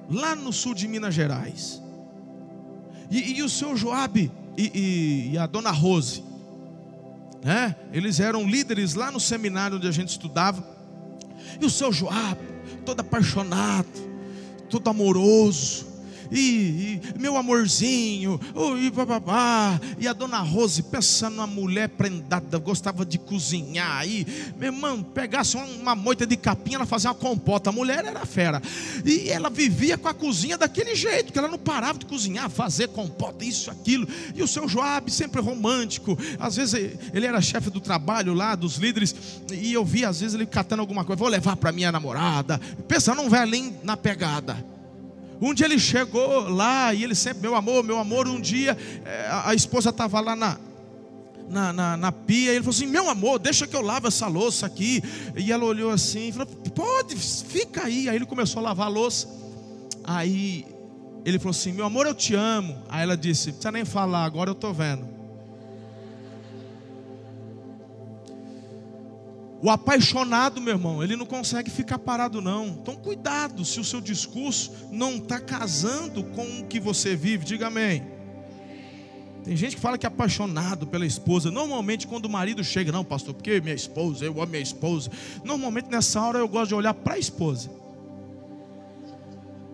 [0.10, 1.82] lá no sul de Minas Gerais.
[3.12, 6.24] E, e o seu Joabe e, e, e, a dona Rose,
[7.44, 7.76] né?
[7.92, 10.64] Eles eram líderes lá no seminário onde a gente estudava.
[11.60, 12.42] E o seu Joabe,
[12.86, 13.88] todo apaixonado,
[14.70, 15.88] todo amoroso,
[16.32, 18.92] e, e meu amorzinho, oh, e
[20.00, 24.26] e a dona Rose, pensando numa mulher prendada, gostava de cozinhar, e
[24.58, 28.62] meu irmão, pegasse uma moita de capim, ela fazia uma compota, a mulher era fera,
[29.06, 32.90] e ela vivia com a cozinha daquele jeito, que ela não parava de cozinhar, fazer
[32.90, 37.80] compota, isso, aquilo, e o seu Joab, sempre romântico, às vezes ele era chefe do
[37.80, 39.16] trabalho lá, dos líderes,
[39.52, 43.22] e eu via às vezes ele catando alguma coisa, vou levar para minha namorada, pensando
[43.22, 44.64] um velhinho na pegada,
[45.42, 48.28] um dia ele chegou lá e ele sempre, meu amor, meu amor.
[48.28, 50.58] Um dia eh, a, esposa estava lá na,
[51.50, 52.52] na, na, na, pia.
[52.52, 55.02] E ele falou assim: Meu amor, deixa que eu lave essa louça aqui.
[55.38, 58.10] E ela olhou assim falou: Pode, fica aí.
[58.10, 59.30] Aí ele começou a lavar a louça.
[60.04, 60.66] Aí
[61.24, 62.78] ele falou assim: Meu amor, eu te amo.
[62.90, 65.19] Aí ela disse: Não precisa nem falar, agora eu estou vendo.
[69.62, 72.68] O apaixonado, meu irmão, ele não consegue ficar parado, não.
[72.68, 77.44] Então, cuidado se o seu discurso não está casando com o que você vive.
[77.44, 78.08] Diga amém.
[79.44, 81.52] Tem gente que fala que é apaixonado pela esposa.
[81.52, 85.12] Normalmente, quando o marido chega, não, pastor, porque minha esposa, eu amo minha esposa.
[85.44, 87.70] Normalmente, nessa hora, eu gosto de olhar para a esposa.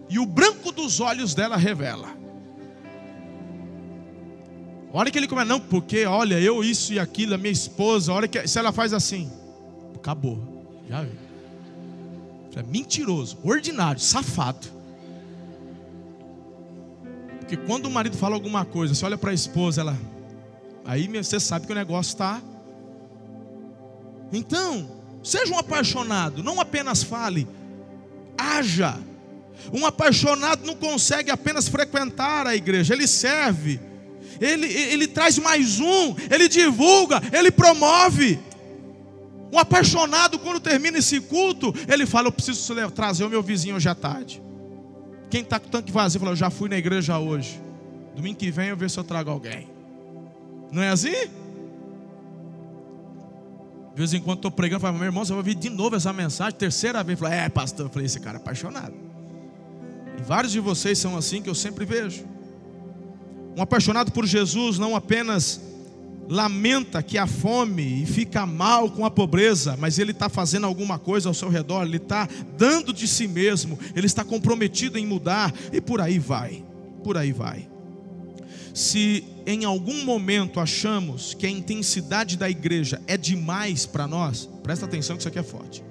[0.10, 2.10] E o branco dos olhos dela revela.
[4.92, 8.12] A hora que ele começa, não, porque olha, eu isso e aquilo, a minha esposa,
[8.12, 9.30] a hora que se ela faz assim
[10.06, 10.38] acabou.
[10.88, 11.26] Já vi.
[12.56, 14.68] É mentiroso, ordinário, safado.
[17.40, 19.98] Porque quando o marido fala alguma coisa, você olha para a esposa, ela.
[20.86, 22.42] Aí você sabe que o negócio está.
[24.32, 24.90] Então,
[25.22, 27.46] seja um apaixonado, não apenas fale,
[28.38, 28.98] haja.
[29.74, 33.82] Um apaixonado não consegue apenas frequentar a igreja, ele serve,
[34.40, 38.40] ele, ele traz mais um, ele divulga, ele promove.
[39.52, 43.88] Um apaixonado, quando termina esse culto, ele fala: Eu preciso trazer o meu vizinho hoje
[43.88, 44.42] à tarde.
[45.30, 47.62] Quem está com o tanque vazio, fala: Eu já fui na igreja hoje.
[48.16, 49.68] Domingo que vem eu ver se eu trago alguém.
[50.72, 51.12] Não é assim?
[53.96, 56.12] De vez em quando estou pregando, falo, meu irmão, você vai ouvir de novo essa
[56.12, 57.18] mensagem, terceira vez.
[57.18, 57.86] Falo, é, pastor.
[57.86, 58.94] Eu falei, esse cara é apaixonado.
[60.18, 62.26] E vários de vocês são assim que eu sempre vejo.
[63.56, 65.62] Um apaixonado por Jesus não apenas
[66.28, 70.98] lamenta que há fome e fica mal com a pobreza, mas ele está fazendo alguma
[70.98, 75.54] coisa ao seu redor, ele está dando de si mesmo, ele está comprometido em mudar,
[75.72, 76.64] e por aí vai,
[77.04, 77.68] por aí vai.
[78.74, 84.86] Se em algum momento achamos que a intensidade da igreja é demais para nós, presta
[84.86, 85.84] atenção que isso aqui é forte.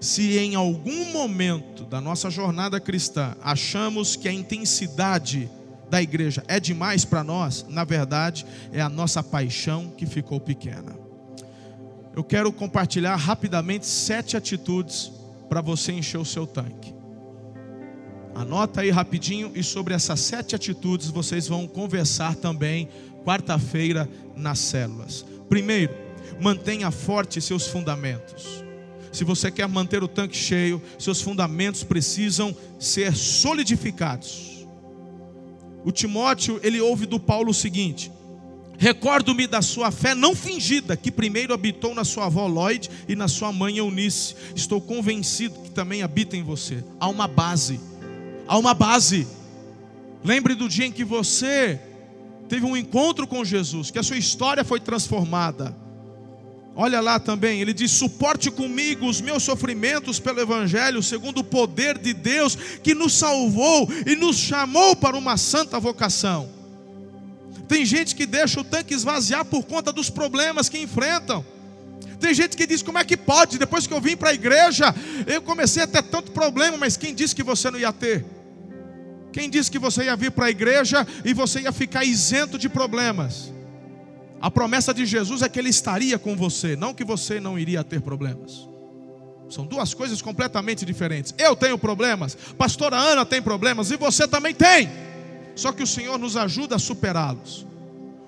[0.00, 5.50] Se em algum momento da nossa jornada cristã achamos que a intensidade
[5.90, 10.94] da igreja é demais para nós, na verdade, é a nossa paixão que ficou pequena.
[12.14, 15.12] Eu quero compartilhar rapidamente sete atitudes
[15.48, 16.94] para você encher o seu tanque.
[18.34, 22.88] Anota aí rapidinho e sobre essas sete atitudes vocês vão conversar também
[23.24, 25.24] quarta-feira nas células.
[25.48, 25.94] Primeiro,
[26.40, 28.64] mantenha forte seus fundamentos.
[29.12, 34.53] Se você quer manter o tanque cheio, seus fundamentos precisam ser solidificados.
[35.84, 38.10] O Timóteo, ele ouve do Paulo o seguinte:
[38.78, 43.28] Recordo-me da sua fé não fingida, que primeiro habitou na sua avó Lloyd e na
[43.28, 44.34] sua mãe Eunice.
[44.54, 46.82] Estou convencido que também habita em você.
[46.98, 47.80] Há uma base.
[48.48, 49.26] Há uma base.
[50.24, 51.80] Lembre do dia em que você
[52.48, 55.76] teve um encontro com Jesus, que a sua história foi transformada.
[56.76, 61.98] Olha lá também, ele diz: suporte comigo os meus sofrimentos pelo Evangelho, segundo o poder
[61.98, 66.50] de Deus que nos salvou e nos chamou para uma santa vocação.
[67.68, 71.44] Tem gente que deixa o tanque esvaziar por conta dos problemas que enfrentam.
[72.18, 73.56] Tem gente que diz: como é que pode?
[73.56, 74.92] Depois que eu vim para a igreja,
[75.26, 78.24] eu comecei a ter tanto problema, mas quem disse que você não ia ter?
[79.32, 82.68] Quem disse que você ia vir para a igreja e você ia ficar isento de
[82.68, 83.52] problemas?
[84.44, 87.82] A promessa de Jesus é que Ele estaria com você, não que você não iria
[87.82, 88.68] ter problemas.
[89.48, 91.34] São duas coisas completamente diferentes.
[91.38, 94.90] Eu tenho problemas, pastora Ana tem problemas e você também tem.
[95.56, 97.66] Só que o Senhor nos ajuda a superá-los.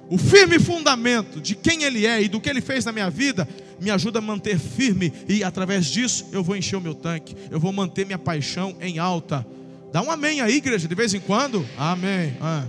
[0.09, 3.47] O firme fundamento de quem Ele é e do que Ele fez na minha vida
[3.79, 7.61] me ajuda a manter firme e através disso eu vou encher o meu tanque, eu
[7.61, 9.47] vou manter minha paixão em alta.
[9.93, 11.69] Dá um amém aí, igreja, de vez em quando.
[11.77, 12.39] Amém.
[12.41, 12.65] Ah.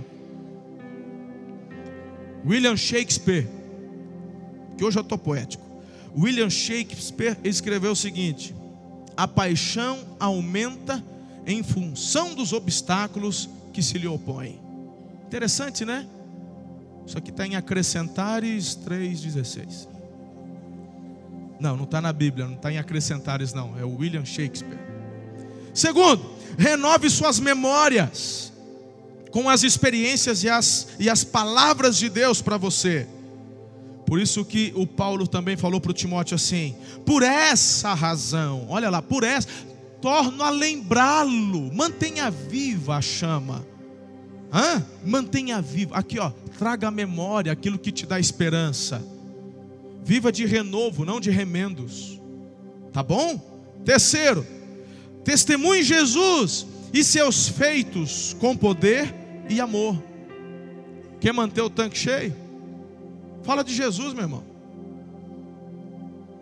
[2.48, 3.46] William Shakespeare,
[4.78, 5.62] que hoje eu estou poético.
[6.16, 8.54] William Shakespeare escreveu o seguinte:
[9.14, 11.04] a paixão aumenta
[11.46, 14.58] em função dos obstáculos que se lhe opõem.
[15.26, 16.06] Interessante, né?
[17.06, 19.86] Isso aqui está em Acrescentares 3,16.
[21.60, 23.78] Não, não está na Bíblia, não está em Acrescentares, não.
[23.78, 24.78] É o William Shakespeare.
[25.74, 26.22] Segundo,
[26.56, 28.52] renove suas memórias
[29.30, 33.06] com as experiências e as, e as palavras de Deus para você.
[34.06, 36.74] Por isso que o Paulo também falou para o Timóteo assim:
[37.04, 39.48] por essa razão, olha lá, por essa,
[40.00, 43.66] torno a lembrá-lo, mantenha viva a chama.
[44.50, 44.82] Hã?
[45.04, 49.04] Mantenha viva, aqui ó, traga à memória aquilo que te dá esperança.
[50.02, 52.18] Viva de renovo, não de remendos.
[52.94, 53.38] Tá bom?
[53.84, 54.46] Terceiro,
[55.22, 59.14] testemunhe Jesus e seus feitos com poder
[59.48, 60.02] e amor.
[61.20, 62.34] Quer manter o tanque cheio?
[63.42, 64.44] Fala de Jesus, meu irmão.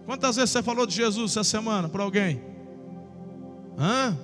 [0.05, 2.40] Quantas vezes você falou de Jesus essa semana para alguém?
[3.78, 4.16] Hã?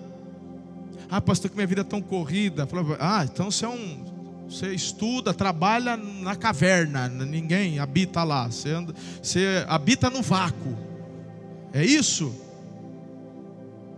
[1.10, 2.66] Ah, pastor, que minha vida é tão corrida.
[2.98, 4.12] Ah, então você é um.
[4.48, 8.46] Você estuda, trabalha na caverna, ninguém habita lá.
[8.46, 10.76] Você, anda, você habita no vácuo.
[11.72, 12.34] É isso?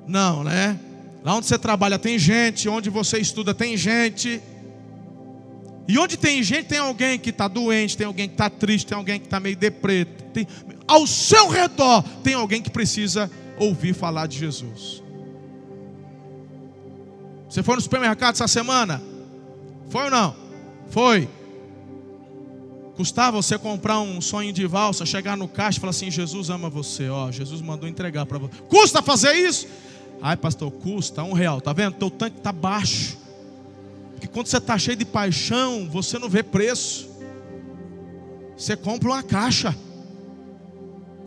[0.06, 0.78] Não, né?
[1.24, 4.42] Lá onde você trabalha tem gente, onde você estuda tem gente.
[5.88, 8.96] E onde tem gente, tem alguém que está doente, tem alguém que está triste, tem
[8.96, 10.04] alguém que está meio deprê.
[10.04, 10.46] Tem...
[10.86, 15.02] Ao seu redor tem alguém que precisa ouvir falar de Jesus.
[17.48, 19.02] Você foi no supermercado essa semana?
[19.88, 20.36] Foi ou não?
[20.90, 21.26] Foi.
[22.96, 26.68] Custava você comprar um sonho de valsa, chegar no caixa e falar assim: Jesus ama
[26.68, 28.52] você, ó, Jesus mandou entregar para você.
[28.68, 29.66] Custa fazer isso?
[30.20, 31.60] Ai, pastor, custa um real.
[31.60, 31.96] Tá vendo?
[31.96, 33.18] Teu tanque está baixo.
[34.12, 37.08] Porque quando você está cheio de paixão, você não vê preço.
[38.56, 39.76] Você compra uma caixa.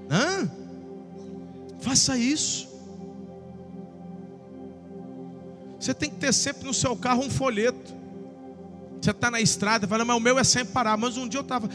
[0.09, 0.49] Hã?
[1.79, 2.67] Faça isso.
[5.79, 7.95] Você tem que ter sempre no seu carro um folheto.
[9.01, 10.97] Você está na estrada, fala, mas o meu é sem parar.
[10.97, 11.69] Mas um dia eu estava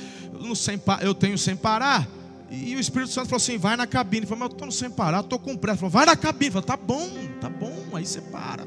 [1.03, 2.09] eu tenho sem parar.
[2.55, 4.25] E o Espírito Santo falou assim: vai na cabine.
[4.25, 5.79] Eu falei, mas eu estou sem parar, estou com pressa.
[5.79, 6.49] Falou, vai na cabine.
[6.49, 7.09] Eu falei, tá bom,
[7.41, 8.67] tá bom, aí você para.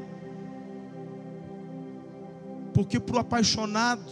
[2.74, 4.02] Porque para o apaixonado,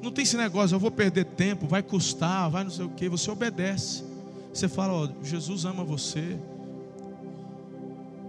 [0.00, 3.08] não tem esse negócio, eu vou perder tempo, vai custar, vai não sei o que.
[3.08, 4.04] Você obedece.
[4.52, 6.38] Você fala, ó, Jesus ama você.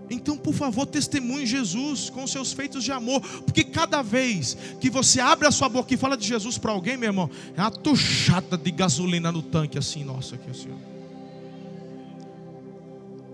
[0.09, 5.19] Então, por favor, testemunhe Jesus com seus feitos de amor, porque cada vez que você
[5.19, 8.57] abre a sua boca e fala de Jesus para alguém, meu irmão, é uma tuchada
[8.57, 10.69] de gasolina no tanque, assim, nossa, aqui assim.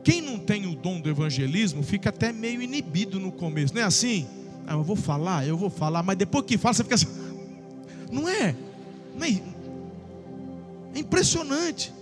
[0.03, 3.85] Quem não tem o dom do evangelismo fica até meio inibido no começo, não é
[3.85, 4.27] assim?
[4.65, 7.07] Ah, eu vou falar, eu vou falar, mas depois que fala, você fica assim,
[8.11, 8.55] não é?
[9.15, 9.41] Não é,
[10.95, 11.93] é impressionante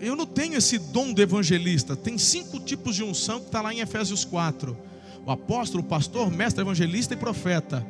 [0.00, 1.96] eu não tenho esse dom de evangelista.
[1.96, 4.76] Tem cinco tipos de unção que está lá em Efésios 4:
[5.24, 7.86] o apóstolo, o pastor, mestre, evangelista e profeta.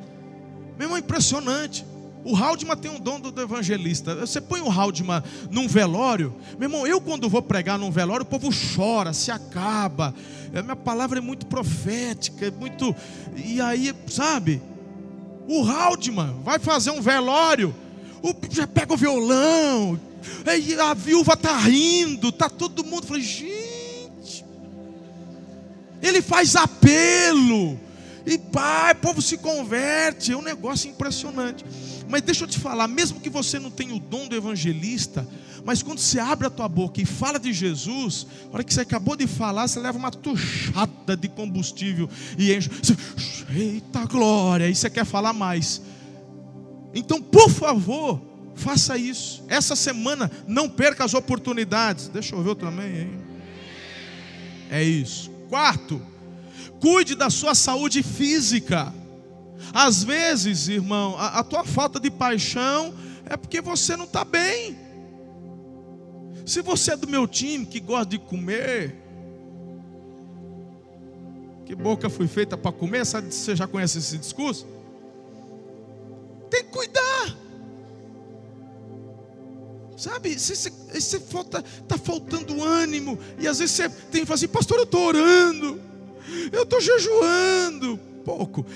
[0.79, 1.85] Meu irmão, é impressionante.
[2.25, 4.15] O Haldman tem um dom do evangelista.
[4.15, 6.35] Você põe o Haldman num velório.
[6.59, 10.15] Meu irmão, eu quando vou pregar num velório, o povo chora, se acaba.
[10.55, 12.97] A minha palavra é muito profética, é muito.
[13.37, 14.63] E aí, sabe?
[15.47, 17.75] O Haldman vai fazer um velório.
[18.23, 18.33] O...
[18.51, 20.01] Já pega o violão,
[20.59, 23.07] e a viúva está rindo, está todo mundo.
[23.07, 24.45] falei, gente,
[26.03, 27.79] ele faz apelo.
[28.27, 31.65] E pai, o povo se converte, é um negócio impressionante.
[32.09, 35.27] Mas deixa eu te falar, mesmo que você não tenha o dom do evangelista,
[35.65, 38.83] mas quando você abre a tua boca e fala de Jesus, na hora que você
[38.83, 42.09] acabou de falar, você leva uma tuchada de combustível
[42.39, 42.69] e enche.
[42.69, 42.97] Você,
[43.55, 44.67] Eita glória!
[44.67, 45.81] Aí você quer falar mais.
[46.95, 48.21] Então, por favor,
[48.55, 49.45] Faça isso.
[49.49, 52.09] Essa semana não perca as oportunidades.
[52.09, 53.25] Deixa eu ver também, hein?
[54.71, 55.31] É isso.
[55.49, 56.01] Quarto,
[56.81, 58.93] cuide da sua saúde física.
[59.73, 62.95] Às vezes, irmão, a, a tua falta de paixão
[63.27, 64.77] é porque você não está bem.
[66.45, 68.95] Se você é do meu time que gosta de comer,
[71.65, 74.67] que boca foi feita para comer, sabe, você já conhece esse discurso?
[76.51, 77.44] Tem que cuidar.
[79.97, 83.19] Sabe, você, está faltando ânimo.
[83.39, 85.81] E às vezes você tem que falar assim, pastor, eu estou orando,
[86.53, 88.67] eu estou jejuando, pouco,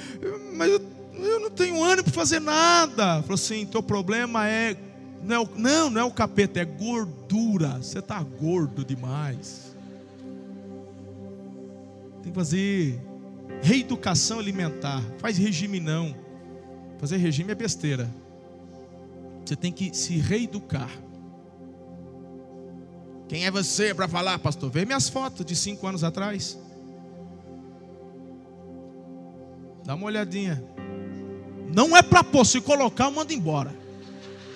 [0.54, 0.80] mas eu,
[1.14, 3.22] eu não tenho ânimo para fazer nada.
[3.22, 4.76] Falou assim, teu problema é
[5.22, 7.78] não, é não, não é o capeta, é gordura.
[7.78, 9.74] Você está gordo demais.
[12.22, 13.00] Tem que fazer
[13.62, 15.02] reeducação alimentar.
[15.18, 16.14] Faz regime não.
[16.98, 18.08] Fazer regime é besteira.
[19.44, 20.90] Você tem que se reeducar.
[23.28, 24.70] Quem é você para falar, pastor?
[24.70, 26.58] Vê minhas fotos de cinco anos atrás.
[29.84, 30.64] Dá uma olhadinha.
[31.74, 33.74] Não é para pôr, se colocar, manda embora.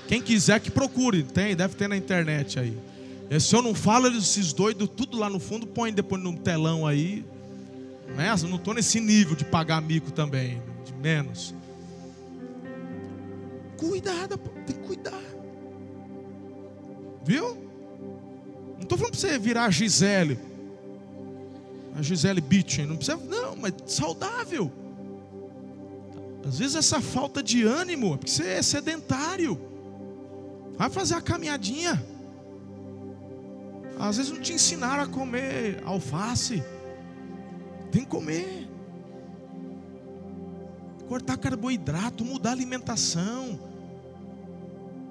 [0.08, 2.76] Quem quiser que procure, tem, deve ter na internet aí.
[3.30, 6.86] E se eu não falo, esses doidos, tudo lá no fundo, põe depois no telão
[6.86, 7.24] aí.
[8.16, 11.54] Nessa, não estou nesse nível de pagar mico também, de menos.
[13.76, 15.22] Cuidado, tem que cuidar.
[17.24, 17.71] Viu?
[18.92, 20.38] Estou falando para você virar a Gisele.
[21.96, 22.84] A Gisele Bitchen.
[22.84, 24.70] Não precisa, não, mas saudável.
[26.46, 29.58] Às vezes essa falta de ânimo é porque você é sedentário.
[30.76, 32.04] Vai fazer a caminhadinha.
[33.98, 36.62] Às vezes não te ensinaram a comer alface.
[37.90, 38.68] Tem que comer.
[41.08, 43.58] Cortar carboidrato, mudar a alimentação.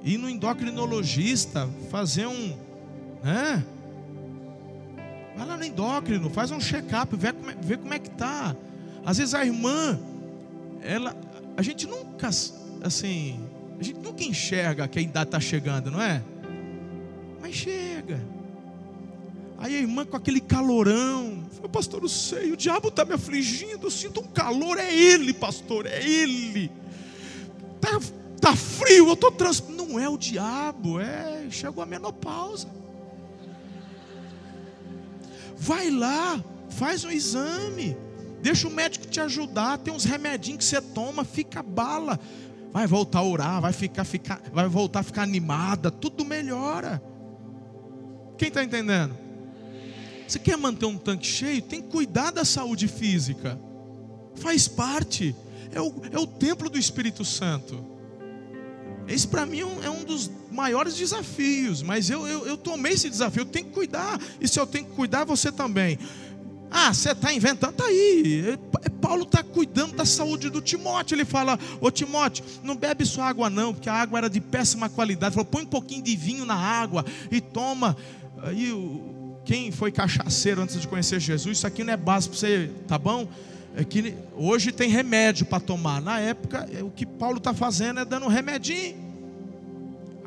[0.03, 2.70] Ir no endocrinologista, fazer um
[3.23, 3.63] né?
[5.35, 8.55] Vai lá no endócrino, faz um check-up, vê como, é, vê como é que tá.
[9.05, 9.99] Às vezes a irmã,
[10.81, 11.15] ela,
[11.57, 12.29] a gente nunca,
[12.83, 13.39] assim,
[13.79, 16.21] a gente nunca enxerga que a idade está chegando, não é?
[17.41, 18.21] Mas chega.
[19.57, 23.87] Aí a irmã com aquele calorão, fala, pastor, eu sei, o diabo está me afligindo,
[23.87, 26.71] eu sinto um calor, é ele, pastor, é ele.
[27.79, 27.99] Tá,
[28.39, 29.63] tá frio, eu estou trans.
[29.69, 32.67] Não é o diabo, é, chegou a menopausa.
[35.61, 37.95] Vai lá, faz um exame.
[38.41, 39.77] Deixa o médico te ajudar.
[39.77, 42.19] Tem uns remedinhos que você toma, fica bala.
[42.73, 46.99] Vai voltar a orar, vai ficar, ficar, vai voltar a ficar animada, tudo melhora.
[48.39, 49.15] Quem está entendendo?
[50.27, 51.61] Você quer manter um tanque cheio?
[51.61, 53.59] Tem que cuidar da saúde física.
[54.37, 55.35] Faz parte.
[55.71, 57.85] É o, é o templo do Espírito Santo.
[59.07, 62.93] Esse para mim é um, é um, dos maiores desafios, mas eu, eu, eu tomei
[62.93, 65.97] esse desafio, eu tenho que cuidar, e se eu tenho que cuidar, você também.
[66.69, 68.57] Ah, você está inventando, está aí.
[69.01, 71.15] Paulo está cuidando da saúde do Timóteo.
[71.15, 74.87] Ele fala: Ô Timóteo, não bebe só água, não, porque a água era de péssima
[74.87, 75.35] qualidade.
[75.35, 77.97] Ele falou: põe um pouquinho de vinho na água e toma.
[78.41, 78.71] Aí,
[79.43, 82.97] quem foi cachaceiro antes de conhecer Jesus, isso aqui não é básico para você, tá
[82.97, 83.27] bom?
[83.75, 86.01] É que hoje tem remédio para tomar.
[86.01, 88.95] Na época, é, o que Paulo está fazendo é dando um remedinho.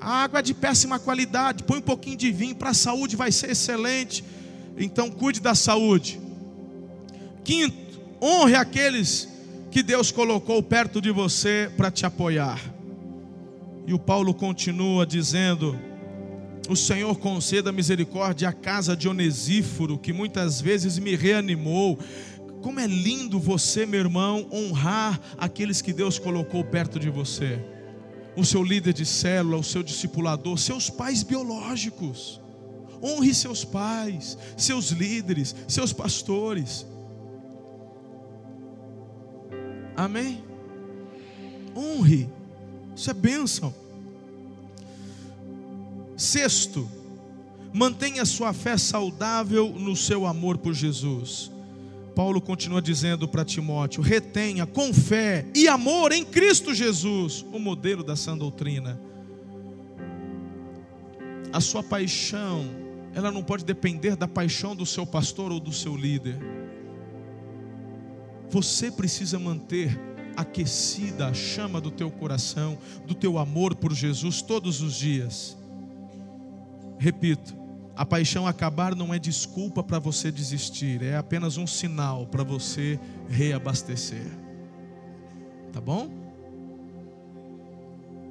[0.01, 3.33] A água é de péssima qualidade, põe um pouquinho de vinho, para a saúde vai
[3.33, 4.25] ser excelente.
[4.77, 6.21] Então, cuide da saúde.
[7.43, 9.29] Quinto, honre aqueles
[9.71, 12.61] que Deus colocou perto de você para te apoiar.
[13.87, 15.79] E o Paulo continua dizendo:
[16.69, 21.99] O Senhor conceda misericórdia à casa de Onesíforo, que muitas vezes me reanimou.
[22.65, 27.63] Como é lindo você, meu irmão, honrar aqueles que Deus colocou perto de você.
[28.35, 32.41] O seu líder de célula, o seu discipulador, seus pais biológicos.
[33.03, 36.87] Honre seus pais, seus líderes, seus pastores.
[39.95, 40.43] Amém?
[41.77, 42.31] Honre,
[42.97, 43.75] isso é bênção.
[46.17, 46.91] Sexto,
[47.75, 51.53] mantenha sua fé saudável no seu amor por Jesus.
[52.15, 58.05] Paulo continua dizendo para Timóteo: retenha com fé e amor em Cristo Jesus o modelo
[58.05, 59.01] da sã doutrina.
[61.53, 62.65] A sua paixão,
[63.15, 66.39] ela não pode depender da paixão do seu pastor ou do seu líder.
[68.51, 69.99] Você precisa manter
[70.37, 75.57] aquecida a chama do teu coração, do teu amor por Jesus todos os dias.
[76.99, 77.64] Repito,
[77.97, 82.99] a paixão acabar não é desculpa para você desistir, é apenas um sinal para você
[83.29, 84.27] reabastecer.
[85.73, 86.09] Tá bom?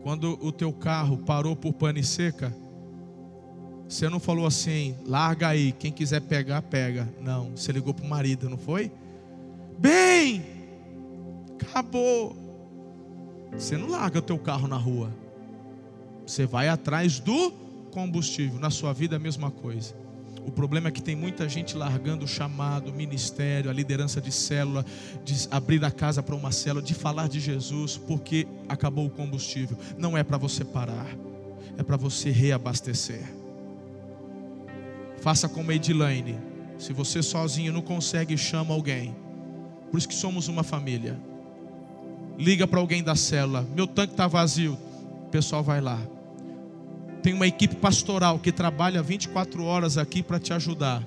[0.01, 2.53] Quando o teu carro parou por pane seca,
[3.87, 7.07] você não falou assim, larga aí, quem quiser pegar, pega.
[7.21, 8.91] Não, você ligou para o marido, não foi?
[9.79, 10.43] Bem,
[11.61, 12.35] acabou.
[13.53, 15.09] Você não larga o teu carro na rua.
[16.25, 17.62] Você vai atrás do
[17.93, 18.59] combustível.
[18.59, 19.93] Na sua vida a mesma coisa.
[20.45, 24.31] O problema é que tem muita gente largando o chamado, o ministério, a liderança de
[24.31, 24.85] célula,
[25.23, 29.77] de abrir a casa para uma célula, de falar de Jesus, porque acabou o combustível.
[29.97, 31.07] Não é para você parar,
[31.77, 33.23] é para você reabastecer.
[35.21, 36.37] Faça como Edilane.
[36.77, 39.15] Se você sozinho não consegue, chama alguém.
[39.89, 41.17] Por isso que somos uma família.
[42.37, 43.65] Liga para alguém da célula.
[43.73, 44.77] Meu tanque está vazio.
[45.27, 46.01] O pessoal vai lá.
[47.23, 51.01] Tem uma equipe pastoral que trabalha 24 horas aqui para te ajudar.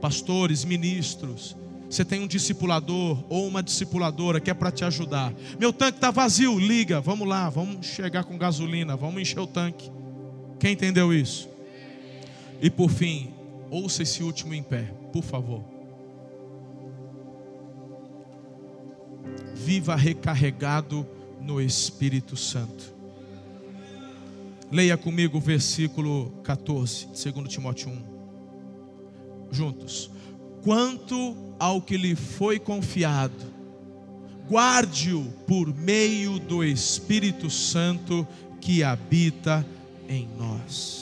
[0.00, 1.56] Pastores, ministros.
[1.90, 5.32] Você tem um discipulador ou uma discipuladora que é para te ajudar.
[5.58, 9.90] Meu tanque está vazio, liga, vamos lá, vamos chegar com gasolina, vamos encher o tanque.
[10.60, 11.48] Quem entendeu isso?
[12.60, 13.30] E por fim,
[13.70, 15.72] ouça esse último em pé, por favor.
[19.62, 21.06] viva recarregado
[21.40, 22.91] no Espírito Santo.
[24.72, 29.52] Leia comigo o versículo 14, 2 Timóteo 1.
[29.52, 30.10] Juntos.
[30.64, 33.52] Quanto ao que lhe foi confiado,
[34.48, 38.26] guarde-o por meio do Espírito Santo
[38.62, 39.66] que habita
[40.08, 41.01] em nós.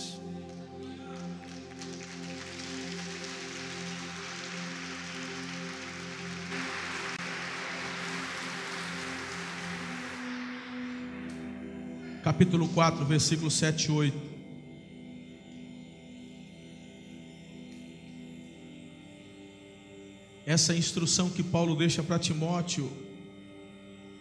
[12.31, 14.19] Capítulo 4, versículo 7 e 8.
[20.47, 22.89] Essa instrução que Paulo deixa para Timóteo,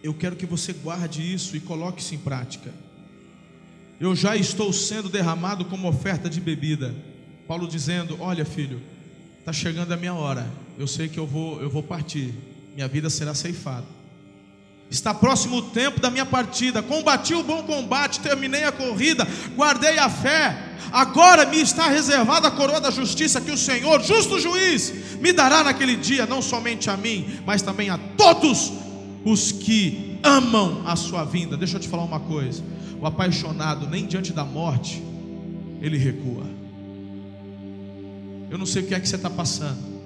[0.01, 2.73] eu quero que você guarde isso e coloque isso em prática.
[3.99, 6.95] Eu já estou sendo derramado como oferta de bebida.
[7.47, 8.81] Paulo dizendo: Olha, filho,
[9.37, 10.51] está chegando a minha hora.
[10.79, 12.33] Eu sei que eu vou, eu vou partir.
[12.73, 13.98] Minha vida será ceifada.
[14.89, 16.81] Está próximo o tempo da minha partida.
[16.81, 20.57] Combati o bom combate, terminei a corrida, guardei a fé.
[20.91, 25.63] Agora me está reservada a coroa da justiça que o Senhor, justo juiz, me dará
[25.63, 28.71] naquele dia, não somente a mim, mas também a todos
[29.23, 31.55] os que amam a sua vinda.
[31.55, 32.63] Deixa eu te falar uma coisa:
[32.99, 35.03] o apaixonado, nem diante da morte,
[35.81, 36.45] ele recua.
[38.49, 39.99] Eu não sei o que é que você está passando.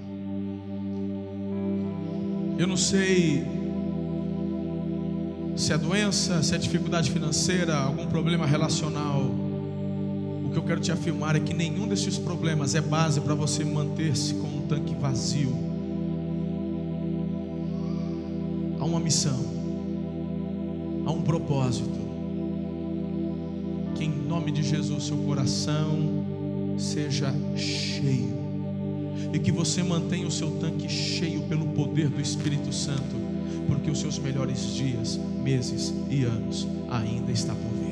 [2.58, 3.63] Eu não sei
[5.56, 10.92] se é doença, se é dificuldade financeira, algum problema relacional, o que eu quero te
[10.92, 15.56] afirmar é que nenhum desses problemas é base para você manter-se com um tanque vazio.
[18.80, 19.40] Há uma missão,
[21.06, 22.04] há um propósito.
[23.96, 28.34] Que em nome de Jesus seu coração seja cheio
[29.32, 33.16] e que você mantenha o seu tanque cheio pelo poder do Espírito Santo,
[33.68, 37.83] porque os seus melhores dias, meses e anos ainda está por vir.